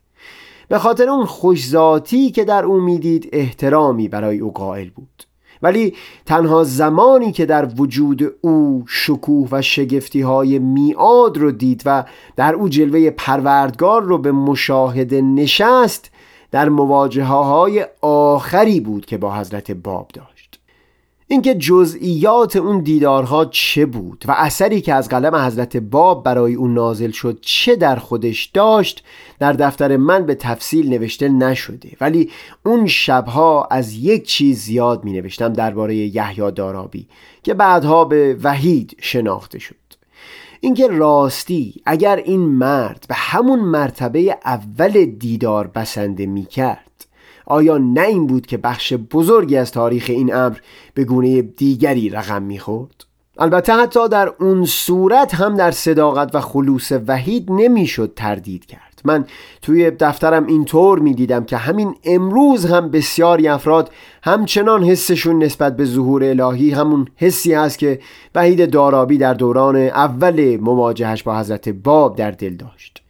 به 0.70 0.80
خاطر 0.80 1.10
اون 1.10 1.26
خوشذاتی 1.26 2.32
که 2.32 2.46
در 2.46 2.66
او 2.66 2.80
می‌دید 2.80 3.30
احترامی 3.34 4.08
برای 4.08 4.40
او 4.40 4.54
قائل 4.54 4.90
بود. 4.90 5.24
ولی 5.62 5.94
تنها 6.26 6.64
زمانی 6.64 7.32
که 7.32 7.46
در 7.46 7.68
وجود 7.78 8.34
او 8.42 8.84
شکوه 8.88 9.48
و 9.52 9.62
شگفتی 9.62 10.22
های 10.22 10.60
میاد 10.60 11.38
رو 11.38 11.52
دید 11.52 11.84
و 11.86 12.04
در 12.36 12.54
او 12.54 12.70
جلوه 12.70 13.10
پروردگار 13.10 14.04
رو 14.04 14.18
به 14.18 14.32
مشاهده 14.32 15.22
نشست 15.22 16.12
در 16.52 16.70
مواجهه 16.70 17.28
های 17.28 17.86
آخری 18.02 18.80
بود 18.80 19.06
که 19.06 19.18
با 19.18 19.36
حضرت 19.36 19.72
باب 19.72 20.08
داشت. 20.14 20.41
اینکه 21.32 21.56
جزئیات 21.56 22.56
اون 22.56 22.80
دیدارها 22.80 23.46
چه 23.46 23.86
بود 23.86 24.24
و 24.28 24.36
اثری 24.38 24.82
که 24.82 24.94
از 24.94 25.10
قلم 25.10 25.36
حضرت 25.36 25.78
باب 25.78 26.24
برای 26.24 26.54
اون 26.54 26.74
نازل 26.74 27.12
شد 27.12 27.38
چه 27.42 27.76
در 27.76 27.96
خودش 27.96 28.46
داشت 28.46 29.04
در 29.40 29.54
دفتر 29.54 29.98
من 29.98 30.26
به 30.26 30.36
تفصیل 30.36 30.90
نوشته 30.90 31.30
نشده. 31.30 31.90
ولی 32.02 32.30
اون 32.66 32.88
شبها 32.88 33.68
از 33.72 33.94
یک 33.94 34.28
چیز 34.28 34.60
زیاد 34.60 35.04
می 35.04 35.14
نوشتم 35.14 35.54
درباره 35.54 35.96
یحیی 35.96 36.52
دارابی 36.52 37.08
که 37.44 37.54
بعدها 37.54 38.06
به 38.06 38.38
وحید 38.44 38.98
شناخته 39.02 39.60
شد. 39.60 39.76
اینکه 40.62 40.88
راستی 40.88 41.82
اگر 41.86 42.16
این 42.16 42.42
مرد 42.42 43.06
به 43.10 43.16
همون 43.16 43.60
مرتبه 43.60 44.38
اول 44.46 45.06
دیدار 45.06 45.68
بسنده 45.68 46.26
می 46.26 46.46
کرد 46.46 46.91
آیا 47.46 47.78
نه 47.78 48.02
این 48.02 48.28
بود 48.28 48.46
که 48.46 48.58
بخش 48.58 48.94
بزرگی 48.94 49.58
از 49.58 49.72
تاریخ 49.72 50.06
این 50.10 50.36
امر 50.36 50.58
به 50.94 51.04
گونه 51.04 51.42
دیگری 51.42 52.10
رقم 52.10 52.44
می‌خورد؟ 52.44 53.06
البته 53.38 53.74
حتی 53.74 54.10
در 54.10 54.34
اون 54.40 54.66
صورت 54.66 55.36
هم 55.36 55.58
در 55.58 55.72
صداقت 55.72 56.36
و 56.36 56.42
خلوص 56.42 56.92
وحید 57.08 57.52
نمی‌شد 57.52 58.14
تردید 58.16 58.66
کرد 58.66 58.92
است 59.02 59.06
من 59.06 59.26
توی 59.62 59.92
دفترم 59.92 60.48
اینطور 60.48 61.00
می 61.00 61.14
دیدم 61.14 61.44
که 61.44 61.58
همین 61.58 61.96
امروز 62.04 62.66
هم 62.66 62.90
بسیاری 62.90 63.48
افراد 63.48 63.92
همچنان 64.24 64.84
حسشون 64.84 65.44
نسبت 65.44 65.78
به 65.78 65.86
ظهور 65.86 66.24
الهی 66.24 66.72
همون 66.72 67.08
حسی 67.16 67.54
هست 67.54 67.80
که 67.80 68.00
وحید 68.36 68.72
دارابی 68.72 69.18
در 69.18 69.34
دوران 69.34 69.76
اول 69.76 70.58
مواجهش 70.62 71.24
با 71.24 71.40
حضرت 71.40 71.70
باب 71.70 72.16
در 72.16 72.32
دل 72.32 72.56
داشت 72.56 73.01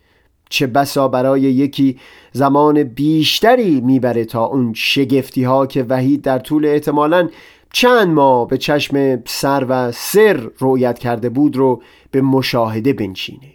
چه 0.52 0.68
بسا 0.68 1.08
برای 1.08 1.41
یکی 1.41 1.99
زمان 2.32 2.84
بیشتری 2.84 3.82
می‌بره 3.82 4.26
تا 4.26 4.45
اون 4.45 4.74
شگفتی 4.74 5.43
ها 5.43 5.66
که 5.66 5.86
وحید 5.89 6.22
در 6.22 6.39
طول 6.39 6.66
احتمالاً 6.66 7.30
چند 7.74 8.08
ماه 8.08 8.47
به 8.47 8.58
چشم 8.58 9.24
سر 9.26 9.66
و 9.70 9.91
سر 9.91 10.49
رویت 10.58 10.99
کرده 10.99 11.30
بود 11.30 11.56
رو 11.56 11.82
به 12.12 12.22
مشاهده 12.22 12.93
بنشینه. 12.93 13.54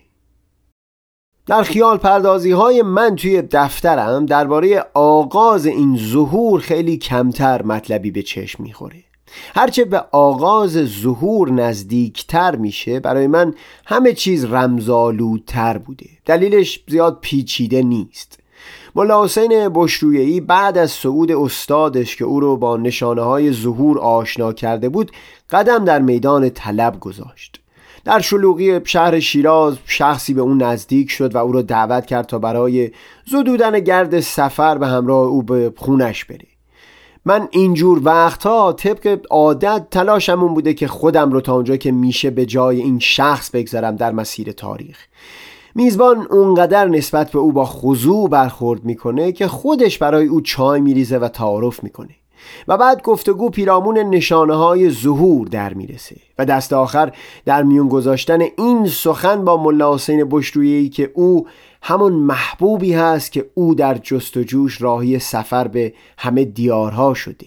در 1.47 1.63
خیال 1.63 1.97
پردازی 1.97 2.51
های 2.51 2.83
من 2.83 3.17
توی 3.17 3.43
دفترم 3.43 4.27
درباره 4.27 4.85
آغاز 4.95 5.67
این 5.67 5.97
ظهور 5.97 6.61
خیلی 6.61 6.97
کمتر 6.97 7.63
مطلبی 7.63 8.11
به 8.11 8.23
چشم 8.23 8.63
می‌خوره. 8.63 9.06
هرچه 9.55 9.85
به 9.85 10.05
آغاز 10.13 10.73
ظهور 10.73 11.51
نزدیکتر 11.51 12.57
میشه 12.57 13.01
برای 13.01 13.27
من 13.27 13.55
همه 13.87 14.13
چیز 14.13 14.45
رمزالودتر 14.45 15.79
بوده. 15.79 16.07
دلیلش 16.25 16.85
زیاد 16.89 17.19
پیچیده 17.21 17.83
نیست. 17.83 18.39
ملا 18.95 19.25
حسین 19.25 19.69
بشرویهی 19.75 20.41
بعد 20.41 20.79
از 20.79 20.91
صعود 20.91 21.33
استادش 21.33 22.17
که 22.17 22.25
او 22.25 22.41
رو 22.41 22.57
با 22.57 22.77
نشانه 22.77 23.23
های 23.23 23.53
ظهور 23.53 23.99
آشنا 23.99 24.53
کرده 24.53 24.89
بود 24.89 25.11
قدم 25.51 25.85
در 25.85 25.99
میدان 25.99 26.51
طلب 26.51 27.01
گذاشت. 27.01 27.61
در 28.05 28.21
شلوغی 28.21 28.81
شهر 28.85 29.21
شیراز 29.21 29.79
شخصی 29.87 30.35
به 30.35 30.41
اون 30.41 30.63
نزدیک 30.63 31.11
شد 31.11 31.35
و 31.35 31.39
او 31.39 31.53
را 31.53 31.63
دعوت 31.63 32.07
کرد 32.07 32.27
تا 32.27 32.39
برای 32.39 32.91
زدودن 33.31 33.81
گرد 33.81 34.21
سفر 34.21 34.79
به 34.79 34.87
همراه 34.87 35.27
او 35.27 35.43
به 35.43 35.73
خونش 35.77 36.25
بره. 36.25 36.56
من 37.29 37.49
اینجور 37.51 38.01
وقتها 38.05 38.73
طبق 38.73 39.19
عادت 39.31 39.87
تلاشمون 39.91 40.55
بوده 40.55 40.75
که 40.75 40.89
خودم 40.89 41.33
رو 41.33 41.41
تا 41.41 41.55
اونجا 41.55 41.77
که 41.77 41.93
میشه 41.93 42.31
به 42.31 42.47
جای 42.47 42.81
این 42.81 42.99
شخص 42.99 43.51
بگذارم 43.51 43.97
در 43.97 44.13
مسیر 44.13 44.53
تاریخ. 44.53 44.99
میزبان 45.75 46.27
اونقدر 46.31 46.89
نسبت 46.89 47.31
به 47.31 47.39
او 47.39 47.53
با 47.53 47.65
خضوع 47.65 48.29
برخورد 48.29 48.85
می‌کنه 48.85 49.33
که 49.33 49.49
خودش 49.49 49.99
برای 49.99 50.27
او 50.27 50.41
چای 50.41 50.81
میریزه 50.81 51.19
و 51.19 51.29
تعارف 51.29 51.85
می‌کنه. 51.85 52.15
و 52.69 52.77
بعد 52.77 53.03
گفتگو 53.03 53.51
پیرامون 53.51 53.99
نشانه 53.99 54.55
های 54.55 54.91
ظهور 54.91 55.49
در 55.49 55.75
می‌رسه 55.75 56.17
و 56.39 56.45
دست 56.45 56.73
آخر 56.73 57.13
در 57.45 57.63
میون 57.63 57.89
گذاشتن 57.89 58.41
این 58.41 58.87
سخن 58.87 59.45
با 59.45 59.63
ملا 59.63 59.95
حسین 59.95 60.29
بشرویی 60.31 60.89
که 60.89 61.11
او 61.15 61.47
همون 61.89 62.13
محبوبی 62.13 62.93
هست 62.93 63.33
که 63.33 63.51
او 63.55 63.75
در 63.75 63.95
جستجوش 63.95 64.83
راهی 64.83 65.19
سفر 65.19 65.69
به 65.69 65.95
همه 66.19 66.45
دیارها 66.45 67.15
شده. 67.15 67.47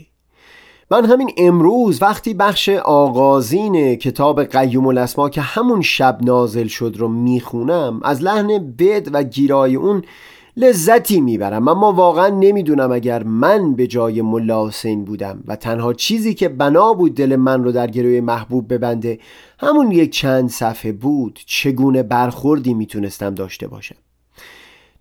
من 0.91 1.05
همین 1.05 1.31
امروز 1.37 2.01
وقتی 2.01 2.33
بخش 2.33 2.69
آغازین 2.69 3.95
کتاب 3.95 4.43
قیوم 4.43 4.87
الاسما 4.87 5.29
که 5.29 5.41
همون 5.41 5.81
شب 5.81 6.17
نازل 6.21 6.67
شد 6.67 6.95
رو 6.97 7.07
می‌خونم 7.07 7.99
از 8.03 8.23
لحن 8.23 8.73
بد 8.79 9.09
و 9.13 9.23
گیرای 9.23 9.75
اون 9.75 10.01
لذتی 10.57 11.21
می‌برم. 11.21 11.67
اما 11.67 11.91
واقعا 11.91 12.27
نمی‌دونم 12.27 12.91
اگر 12.91 13.23
من 13.23 13.73
به 13.73 13.87
جای 13.87 14.21
ملا 14.21 14.67
حسین 14.67 15.05
بودم 15.05 15.43
و 15.47 15.55
تنها 15.55 15.93
چیزی 15.93 16.33
که 16.33 16.49
بنا 16.49 16.93
بود 16.93 17.15
دل 17.15 17.35
من 17.35 17.63
رو 17.63 17.71
در 17.71 17.87
گروه 17.87 18.21
محبوب 18.21 18.73
ببنده 18.73 19.19
همون 19.59 19.91
یک 19.91 20.11
چند 20.11 20.49
صفحه 20.49 20.91
بود 20.91 21.39
چگونه 21.45 22.03
برخوردی 22.03 22.73
می‌تونستم 22.73 23.35
داشته 23.35 23.67
باشم. 23.67 23.95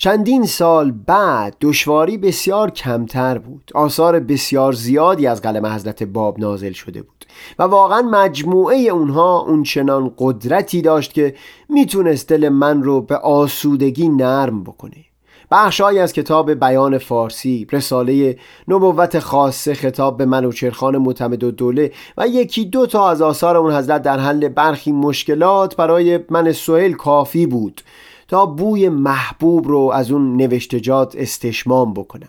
چندین 0.01 0.46
سال 0.46 0.90
بعد 0.90 1.57
دشواری 1.61 2.18
بسیار 2.18 2.70
کمتر 2.70 3.38
بود. 3.38 3.70
آثار 3.74 4.20
بسیار 4.20 4.72
زیادی 4.72 5.26
از 5.26 5.42
قلم 5.42 5.66
حضرت 5.66 6.03
باب 6.03 6.40
نازل 6.40 6.72
شده 6.72 7.03
بود. 7.03 7.24
و 7.59 7.62
واقعا 7.62 8.03
مجموعه 8.03 8.76
اونها 8.76 9.38
اون 9.40 9.62
چنان 9.62 10.14
قدرتی 10.18 10.82
داشت 10.82 11.12
که 11.12 11.34
می‌تونست 11.68 12.28
دل 12.28 12.49
من 12.49 12.82
رو 12.82 13.01
به 13.01 13.16
آسودگی 13.16 14.09
نرم 14.09 14.64
بکنه. 14.64 15.05
بخشهایی 15.51 15.99
از 15.99 16.12
کتاب 16.12 16.55
بیان 16.55 16.99
فارسی 16.99 17.66
رساله 17.72 18.38
نبوت 18.68 19.18
خاصه 19.18 19.74
خطاب 19.74 20.16
به 20.16 20.26
منوچرخان 20.26 20.99
معتمد 20.99 21.44
و 21.44 21.51
دوله 21.51 21.92
و 22.16 22.26
یکی 22.26 22.64
دو 22.64 22.86
تا 22.86 23.11
از 23.11 23.22
آثار 23.22 23.57
اون 23.57 23.72
حضرت 23.72 24.03
در 24.03 24.18
حل 24.18 24.49
برخی 24.49 24.92
مشکلات 24.92 25.76
برای 25.76 26.20
من 26.30 26.53
سوهل 26.53 26.92
کافی 26.92 27.46
بود. 27.46 27.80
تا 28.28 28.46
بوی 28.46 28.88
محبوب 28.88 29.68
رو 29.68 29.90
از 29.94 30.10
اون 30.10 30.36
نوشتجات 30.36 31.16
استشمام 31.16 31.94
بکنم. 31.94 32.28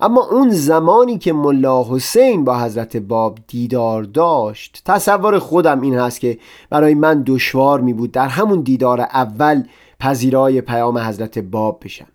اما 0.00 0.28
اون 0.30 0.50
زمانی 0.50 1.18
که 1.18 1.32
ملا 1.32 1.84
حسین 1.84 2.44
با 2.44 2.60
حضرت 2.60 2.96
باب 2.96 3.38
دیدار 3.46 4.02
داشت 4.02 4.82
تصور 4.84 5.38
خودم 5.38 5.80
این 5.80 5.94
هست 5.98 6.20
که 6.20 6.38
برای 6.70 6.94
من 6.94 7.22
دشوار 7.26 7.80
می 7.80 7.92
بود 7.92 8.12
در 8.12 8.28
همون 8.28 8.60
دیدار 8.60 9.00
اول 9.00 9.62
پذیرای 10.00 10.60
پیام 10.60 10.98
حضرت 10.98 11.38
باب 11.38 11.80
بشم. 11.84 12.06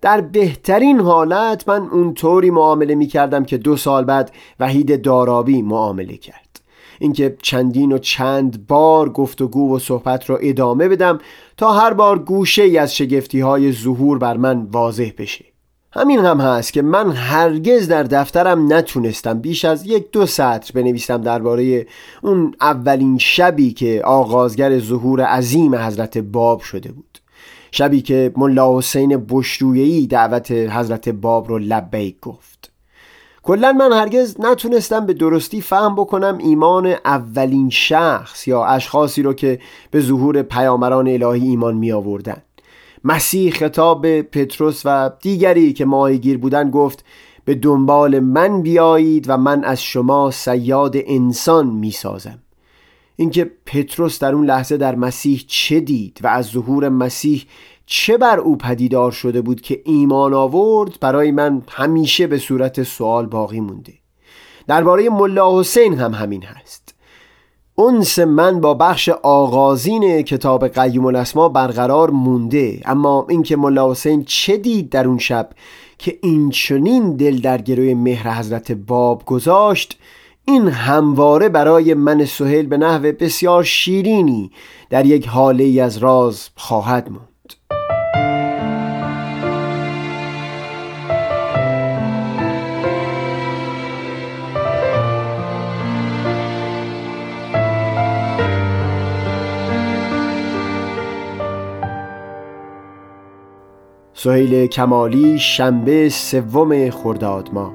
در 0.00 0.20
بهترین 0.20 1.00
حالت 1.00 1.68
من 1.68 1.88
اونطوری 1.88 2.50
معامله 2.50 2.94
می 2.94 3.06
کردم 3.06 3.44
که 3.44 3.56
دو 3.56 3.76
سال 3.76 4.04
بعد 4.04 4.32
وحید 4.60 5.02
دارابی 5.02 5.62
معامله 5.62 6.16
کرد. 6.16 6.45
اینکه 6.98 7.36
چندین 7.42 7.92
و 7.92 7.98
چند 7.98 8.66
بار 8.66 9.08
گفتگو 9.08 9.76
و 9.76 9.78
صحبت 9.78 10.30
را 10.30 10.36
ادامه 10.36 10.88
بدم 10.88 11.18
تا 11.56 11.72
هر 11.72 11.92
بار 11.92 12.18
گوشه 12.18 12.62
ای 12.62 12.78
از 12.78 12.96
شگفتی 12.96 13.40
های 13.40 13.72
ظهور 13.72 14.18
بر 14.18 14.36
من 14.36 14.62
واضح 14.62 15.10
بشه. 15.18 15.44
همین 15.92 16.18
هم 16.18 16.40
هست 16.40 16.72
که 16.72 16.82
من 16.82 17.12
هرگز 17.12 17.88
در 17.88 18.02
دفترم 18.02 18.72
نتونستم 18.72 19.38
بیش 19.38 19.64
از 19.64 19.86
یک 19.86 20.10
دو 20.10 20.26
سطر 20.26 20.72
بنویسم 20.74 21.20
درباره 21.20 21.86
اون 22.22 22.54
اولین 22.60 23.18
شبی 23.18 23.72
که 23.72 24.02
آغازگر 24.04 24.78
ظهور 24.78 25.20
عظیم 25.20 25.74
حضرت 25.74 26.18
باب 26.18 26.60
شده 26.60 26.92
بود. 26.92 27.18
شبی 27.72 28.00
که 28.00 28.32
ملا 28.36 28.78
حسین 28.78 29.26
بشرویهی 29.28 30.06
دعوت 30.06 30.50
حضرت 30.50 31.08
باب 31.08 31.48
رو 31.48 31.58
لبیک 31.58 32.20
گفت. 32.20 32.72
کلا 33.46 33.72
من 33.72 33.92
هرگز 33.92 34.40
نتونستم 34.40 35.06
به 35.06 35.14
درستی 35.14 35.60
فهم 35.60 35.94
بکنم 35.94 36.38
ایمان 36.38 36.86
اولین 37.04 37.70
شخص 37.70 38.48
یا 38.48 38.64
اشخاصی 38.64 39.22
رو 39.22 39.32
که 39.32 39.58
به 39.90 40.00
ظهور 40.00 40.42
پیامبران 40.42 41.08
الهی 41.08 41.48
ایمان 41.48 41.74
می 41.74 41.92
آوردن 41.92 42.42
مسیح 43.04 43.52
خطاب 43.52 44.20
پتروس 44.22 44.82
و 44.84 45.10
دیگری 45.22 45.72
که 45.72 45.84
ماهیگیر 45.84 46.38
بودن 46.38 46.70
گفت 46.70 47.04
به 47.44 47.54
دنبال 47.54 48.20
من 48.20 48.62
بیایید 48.62 49.24
و 49.28 49.36
من 49.36 49.64
از 49.64 49.82
شما 49.82 50.30
سیاد 50.30 50.94
انسان 50.96 51.66
می 51.66 51.90
سازم 51.90 52.38
اینکه 53.16 53.50
پتروس 53.66 54.18
در 54.18 54.34
اون 54.34 54.46
لحظه 54.46 54.76
در 54.76 54.94
مسیح 54.94 55.44
چه 55.46 55.80
دید 55.80 56.18
و 56.22 56.26
از 56.26 56.46
ظهور 56.46 56.88
مسیح 56.88 57.44
چه 57.86 58.18
بر 58.18 58.38
او 58.38 58.56
پدیدار 58.56 59.12
شده 59.12 59.40
بود 59.40 59.60
که 59.60 59.82
ایمان 59.84 60.34
آورد 60.34 61.00
برای 61.00 61.30
من 61.30 61.62
همیشه 61.68 62.26
به 62.26 62.38
صورت 62.38 62.82
سوال 62.82 63.26
باقی 63.26 63.60
مونده. 63.60 63.92
درباره 64.66 65.10
ملا 65.10 65.60
حسین 65.60 65.94
هم 65.94 66.14
همین 66.14 66.42
هست. 66.42 66.94
اونس 67.74 68.18
من 68.18 68.60
با 68.60 68.74
بخش 68.74 69.08
آغازین 69.08 70.22
کتاب 70.22 70.68
قیوم 70.68 71.06
الاسما 71.06 71.48
برقرار 71.48 72.10
مونده 72.10 72.80
اما 72.84 73.26
اینکه 73.28 73.56
ملا 73.56 73.90
حسین 73.90 74.24
چه 74.24 74.56
دید 74.56 74.90
در 74.90 75.06
اون 75.06 75.18
شب 75.18 75.50
که 75.98 76.18
این 76.22 76.50
چنین 76.50 77.16
دل 77.16 77.38
در 77.38 77.58
گروی 77.62 77.94
مهر 77.94 78.38
حضرت 78.38 78.72
باب 78.72 79.24
گذاشت 79.24 79.98
این 80.44 80.68
همواره 80.68 81.48
برای 81.48 81.94
من 81.94 82.24
سهیل 82.24 82.66
به 82.66 82.76
نحو 82.76 83.12
بسیار 83.12 83.64
شیرینی 83.64 84.50
در 84.90 85.06
یک 85.06 85.28
حاله 85.28 85.82
از 85.82 85.98
راز 85.98 86.48
خواهد 86.56 87.10
موند. 87.10 87.35
سهیل 104.18 104.66
کمالی 104.66 105.38
شنبه 105.38 106.08
سوم 106.08 106.90
خرداد 106.90 107.50
ما 107.52 107.72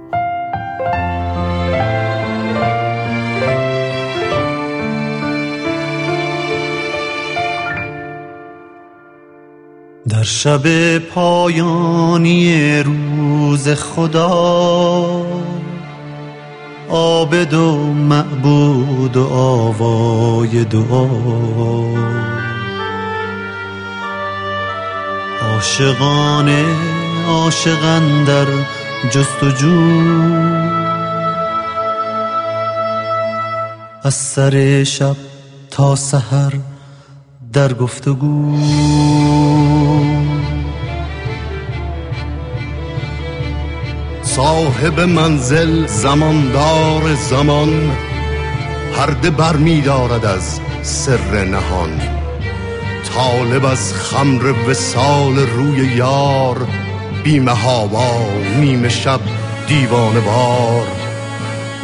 در 10.10 10.24
شب 10.24 10.98
پایانی 10.98 12.80
روز 12.84 13.70
خدا 13.70 15.26
عابد 16.90 17.54
و 17.54 17.78
معبود 17.94 19.18
و 19.18 19.28
آوای 19.34 20.64
دعا. 20.64 22.41
عاشقانه 25.62 26.66
عاشقان 27.28 28.24
در 28.24 28.46
جستجو 29.12 30.02
از 34.04 34.14
سر 34.14 34.84
شب 34.84 35.16
تا 35.72 35.96
سحر 35.96 36.54
در 37.54 37.74
گفتگو. 37.74 38.58
صاحب 44.24 45.00
منزل 45.00 45.88
زماندار 45.88 47.16
زمان 47.16 47.92
پرده 48.96 49.30
بر 49.30 49.56
می 49.56 49.82
دارد 49.82 50.26
از 50.26 50.60
سر 50.82 51.44
نهان. 51.44 52.21
طالب 53.16 53.66
از 53.66 53.94
خمر 53.94 54.52
وسال 54.70 55.40
روی 55.40 55.96
یار 55.96 56.68
بیمه 57.24 57.52
هاوا 57.52 58.12
نیمه 58.60 58.90
شب 58.90 59.20
دیوانه 59.68 60.20
بار 60.20 60.88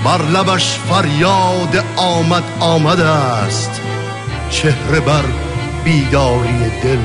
بر 0.05 0.21
لبش 0.21 0.77
فریاد 0.77 1.83
آمد 1.97 2.43
آمده 2.59 3.05
است 3.05 3.81
چهره 4.49 4.99
بر 4.99 5.23
بیداری 5.83 6.71
دل 6.83 6.99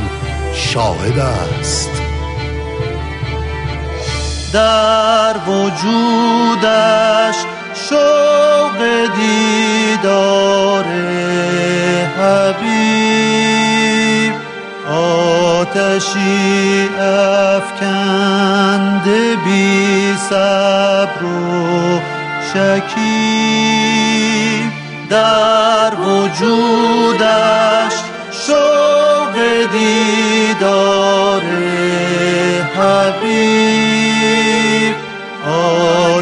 شاهد 0.54 1.18
است. 1.18 1.90
در 4.52 5.34
وجودش 5.48 7.36
شوق 7.88 8.78
دیدار 9.16 10.84
حبیب 12.18 13.61
آتشی 14.92 16.88
افکند 17.58 19.06
بی 19.44 20.14
صبر 20.30 21.24
و 21.24 22.00
شکیب 22.52 23.92
در 25.10 25.92
وجودش 25.94 27.94
شوق 28.46 29.34
دیدار 29.72 31.42
حبیب. 32.76 34.62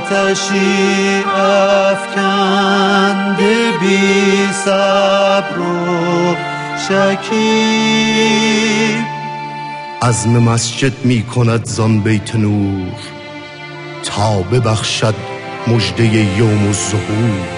آتشی 0.01 1.25
افکند 1.37 3.37
بی 3.81 4.49
صبر 4.65 5.59
و 5.59 6.50
شکیب 6.91 8.51
عزم 10.03 10.31
مسجد 10.31 11.05
می 11.05 11.23
کند 11.23 11.65
زان 11.65 12.01
بیت 12.01 12.35
نور 12.37 12.93
تا 14.05 14.43
ببخشد 14.43 15.15
مجده 15.67 16.05
یوم 16.05 16.67
الظهور. 16.67 17.49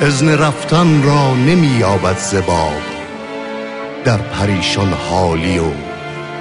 ازن 0.00 0.28
رفتن 0.38 1.02
را 1.02 1.34
نمی 1.34 1.66
یابد 1.66 2.18
زباب 2.18 2.82
در 4.04 4.16
پریشان 4.16 4.92
حالی 4.92 5.58
و 5.58 5.72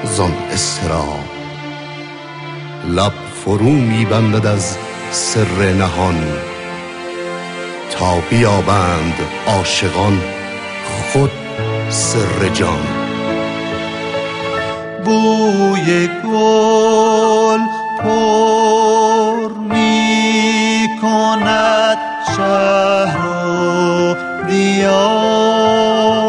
زان 0.04 0.34
استراب 0.52 1.26
لب 2.88 3.14
فرو 3.46 3.72
می 3.72 4.06
بندد 4.06 4.46
از 4.46 4.78
سر 5.12 5.74
نهان 5.74 6.24
تا 7.92 8.20
بیابند 8.30 9.16
عاشقان 9.48 10.22
خود 11.14 11.45
سر 11.90 12.50
جان. 12.54 12.80
بوی 15.06 16.08
گل 16.08 17.60
پر 18.04 19.54
می 19.70 20.88
کند 21.02 21.98
شهر 22.38 23.28
و 23.28 24.16
دیار 24.48 26.25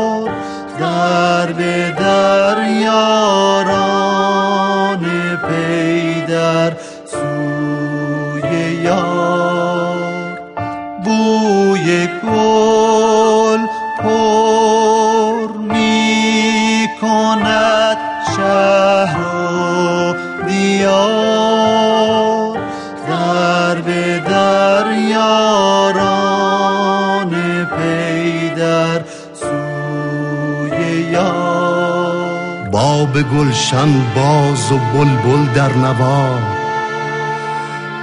باب 33.17 33.39
گلشن 33.39 34.15
باز 34.15 34.73
و 34.73 34.79
بلبل 34.79 35.53
در 35.55 35.73
نوا. 35.73 36.39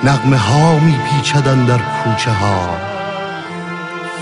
نغمه 0.03 0.37
ها 0.37 0.79
می 0.79 0.95
پیچدن 1.09 1.65
در 1.65 1.77
کوچه 1.77 2.31
ها. 2.31 2.69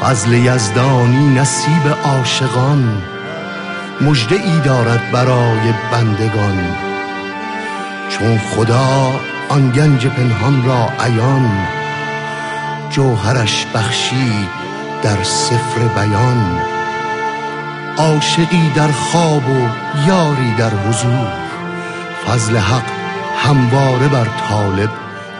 فضل 0.01 0.33
یزدانی 0.33 1.39
نصیب 1.39 1.87
عاشقان 2.03 3.01
مژده 4.01 4.35
ای 4.35 4.59
دارد 4.59 5.11
برای 5.11 5.73
بندگان. 5.91 6.75
چون 8.09 8.37
خدا 8.37 9.11
آن 9.49 9.71
گنج 9.71 10.07
پنهان 10.07 10.65
را 10.65 10.89
عیان 10.99 11.67
جوهرش 12.89 13.65
بخشید 13.75 14.49
در 15.03 15.23
سفر 15.23 15.79
بیان. 15.95 16.70
عاشقی 18.01 18.71
در 18.75 18.87
خواب 18.87 19.49
و 19.49 19.69
یاری 20.07 20.55
در 20.59 20.69
حضور. 20.69 21.27
فضل 22.25 22.57
حق 22.57 22.85
همواره 23.35 24.07
بر 24.07 24.27
طالب 24.49 24.89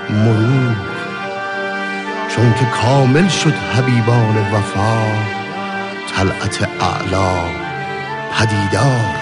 مرور. 0.10 0.76
چون 2.30 2.54
که 2.54 2.66
کامل 2.66 3.28
شد 3.28 3.54
حبیبان 3.54 4.38
وفا 4.38 4.98
طلعت 6.16 6.70
اعلا 6.82 7.34
پدیدار 8.32 9.16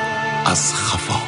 از 0.46 0.74
خفا. 0.74 1.20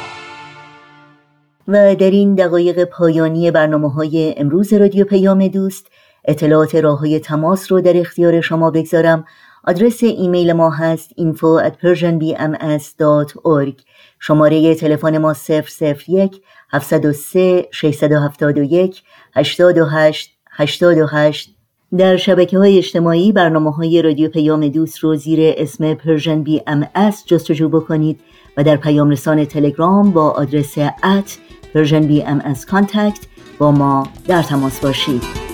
و 1.68 1.94
در 1.94 2.10
این 2.10 2.34
دقایق 2.34 2.84
پایانی 2.84 3.50
برنامه 3.50 3.92
های 3.92 4.34
امروز 4.36 4.72
رادیو 4.72 5.04
پیام 5.04 5.48
دوست 5.48 5.86
اطلاعات 6.24 6.74
راه 6.74 6.98
های 6.98 7.20
تماس 7.20 7.72
رو 7.72 7.80
در 7.80 7.96
اختیار 7.96 8.40
شما 8.40 8.70
بگذارم. 8.70 9.24
آدرس 9.64 10.02
ایمیل 10.02 10.52
ما 10.52 10.70
هست 10.70 11.10
info 11.10 11.62
at 11.66 11.72
persianbms.org 11.82 13.74
شماره 14.20 14.74
تلفن 14.74 15.18
ما 15.18 15.34
001 16.08 16.42
703 16.72 17.68
671 17.70 19.02
828 19.34 20.30
828 20.50 21.54
در 21.98 22.16
شبکه 22.16 22.58
های 22.58 22.78
اجتماعی 22.78 23.32
برنامه 23.32 23.72
های 23.72 24.02
رادیو 24.02 24.28
پیام 24.28 24.68
دوست 24.68 24.98
رو 24.98 25.16
زیر 25.16 25.54
اسم 25.56 25.94
Persian 25.94 26.42
BMS 26.42 27.22
جستجو 27.26 27.68
بکنید 27.68 28.20
و 28.56 28.64
در 28.64 28.76
پیام 28.76 29.10
رسان 29.10 29.44
تلگرام 29.44 30.10
با 30.10 30.30
آدرس 30.30 30.78
at 30.78 31.38
Persian 31.74 32.06
B 32.06 32.24
با 33.58 33.72
ما 33.72 34.08
در 34.26 34.42
تماس 34.42 34.80
باشید. 34.80 35.51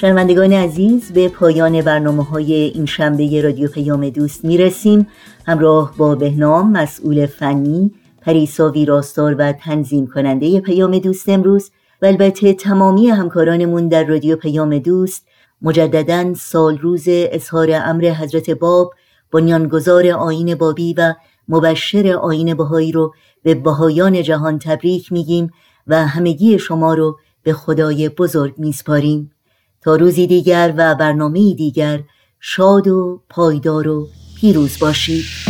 شنوندگان 0.00 0.52
عزیز 0.52 1.12
به 1.12 1.28
پایان 1.28 1.80
برنامه 1.80 2.24
های 2.24 2.52
این 2.52 2.86
شنبه 2.86 3.42
رادیو 3.42 3.68
پیام 3.68 4.08
دوست 4.08 4.44
می 4.44 4.58
رسیم 4.58 5.06
همراه 5.46 5.94
با 5.96 6.14
بهنام 6.14 6.72
مسئول 6.72 7.26
فنی 7.26 7.92
پریسا 8.22 8.70
ویراستار 8.70 9.34
و 9.34 9.52
تنظیم 9.52 10.06
کننده 10.06 10.60
پیام 10.60 10.98
دوست 10.98 11.28
امروز 11.28 11.70
و 12.02 12.06
البته 12.06 12.52
تمامی 12.52 13.08
همکارانمون 13.08 13.88
در 13.88 14.04
رادیو 14.04 14.36
پیام 14.36 14.78
دوست 14.78 15.26
مجددا 15.62 16.34
سال 16.34 16.78
روز 16.78 17.04
اظهار 17.08 17.68
امر 17.72 18.04
حضرت 18.04 18.50
باب 18.50 18.94
بنیانگذار 19.32 20.06
آین 20.06 20.54
بابی 20.54 20.94
و 20.94 21.14
مبشر 21.48 22.18
آین 22.22 22.54
بهایی 22.54 22.92
رو 22.92 23.14
به 23.42 23.54
بهایان 23.54 24.22
جهان 24.22 24.58
تبریک 24.58 25.12
میگیم 25.12 25.50
و 25.86 26.06
همگی 26.06 26.58
شما 26.58 26.94
رو 26.94 27.18
به 27.42 27.52
خدای 27.52 28.08
بزرگ 28.08 28.54
میسپاریم. 28.58 29.30
تا 29.80 29.96
روزی 29.96 30.26
دیگر 30.26 30.74
و 30.76 30.94
برنامه 30.94 31.54
دیگر 31.54 32.00
شاد 32.40 32.88
و 32.88 33.22
پایدار 33.28 33.88
و 33.88 34.08
پیروز 34.40 34.78
باشید. 34.78 35.49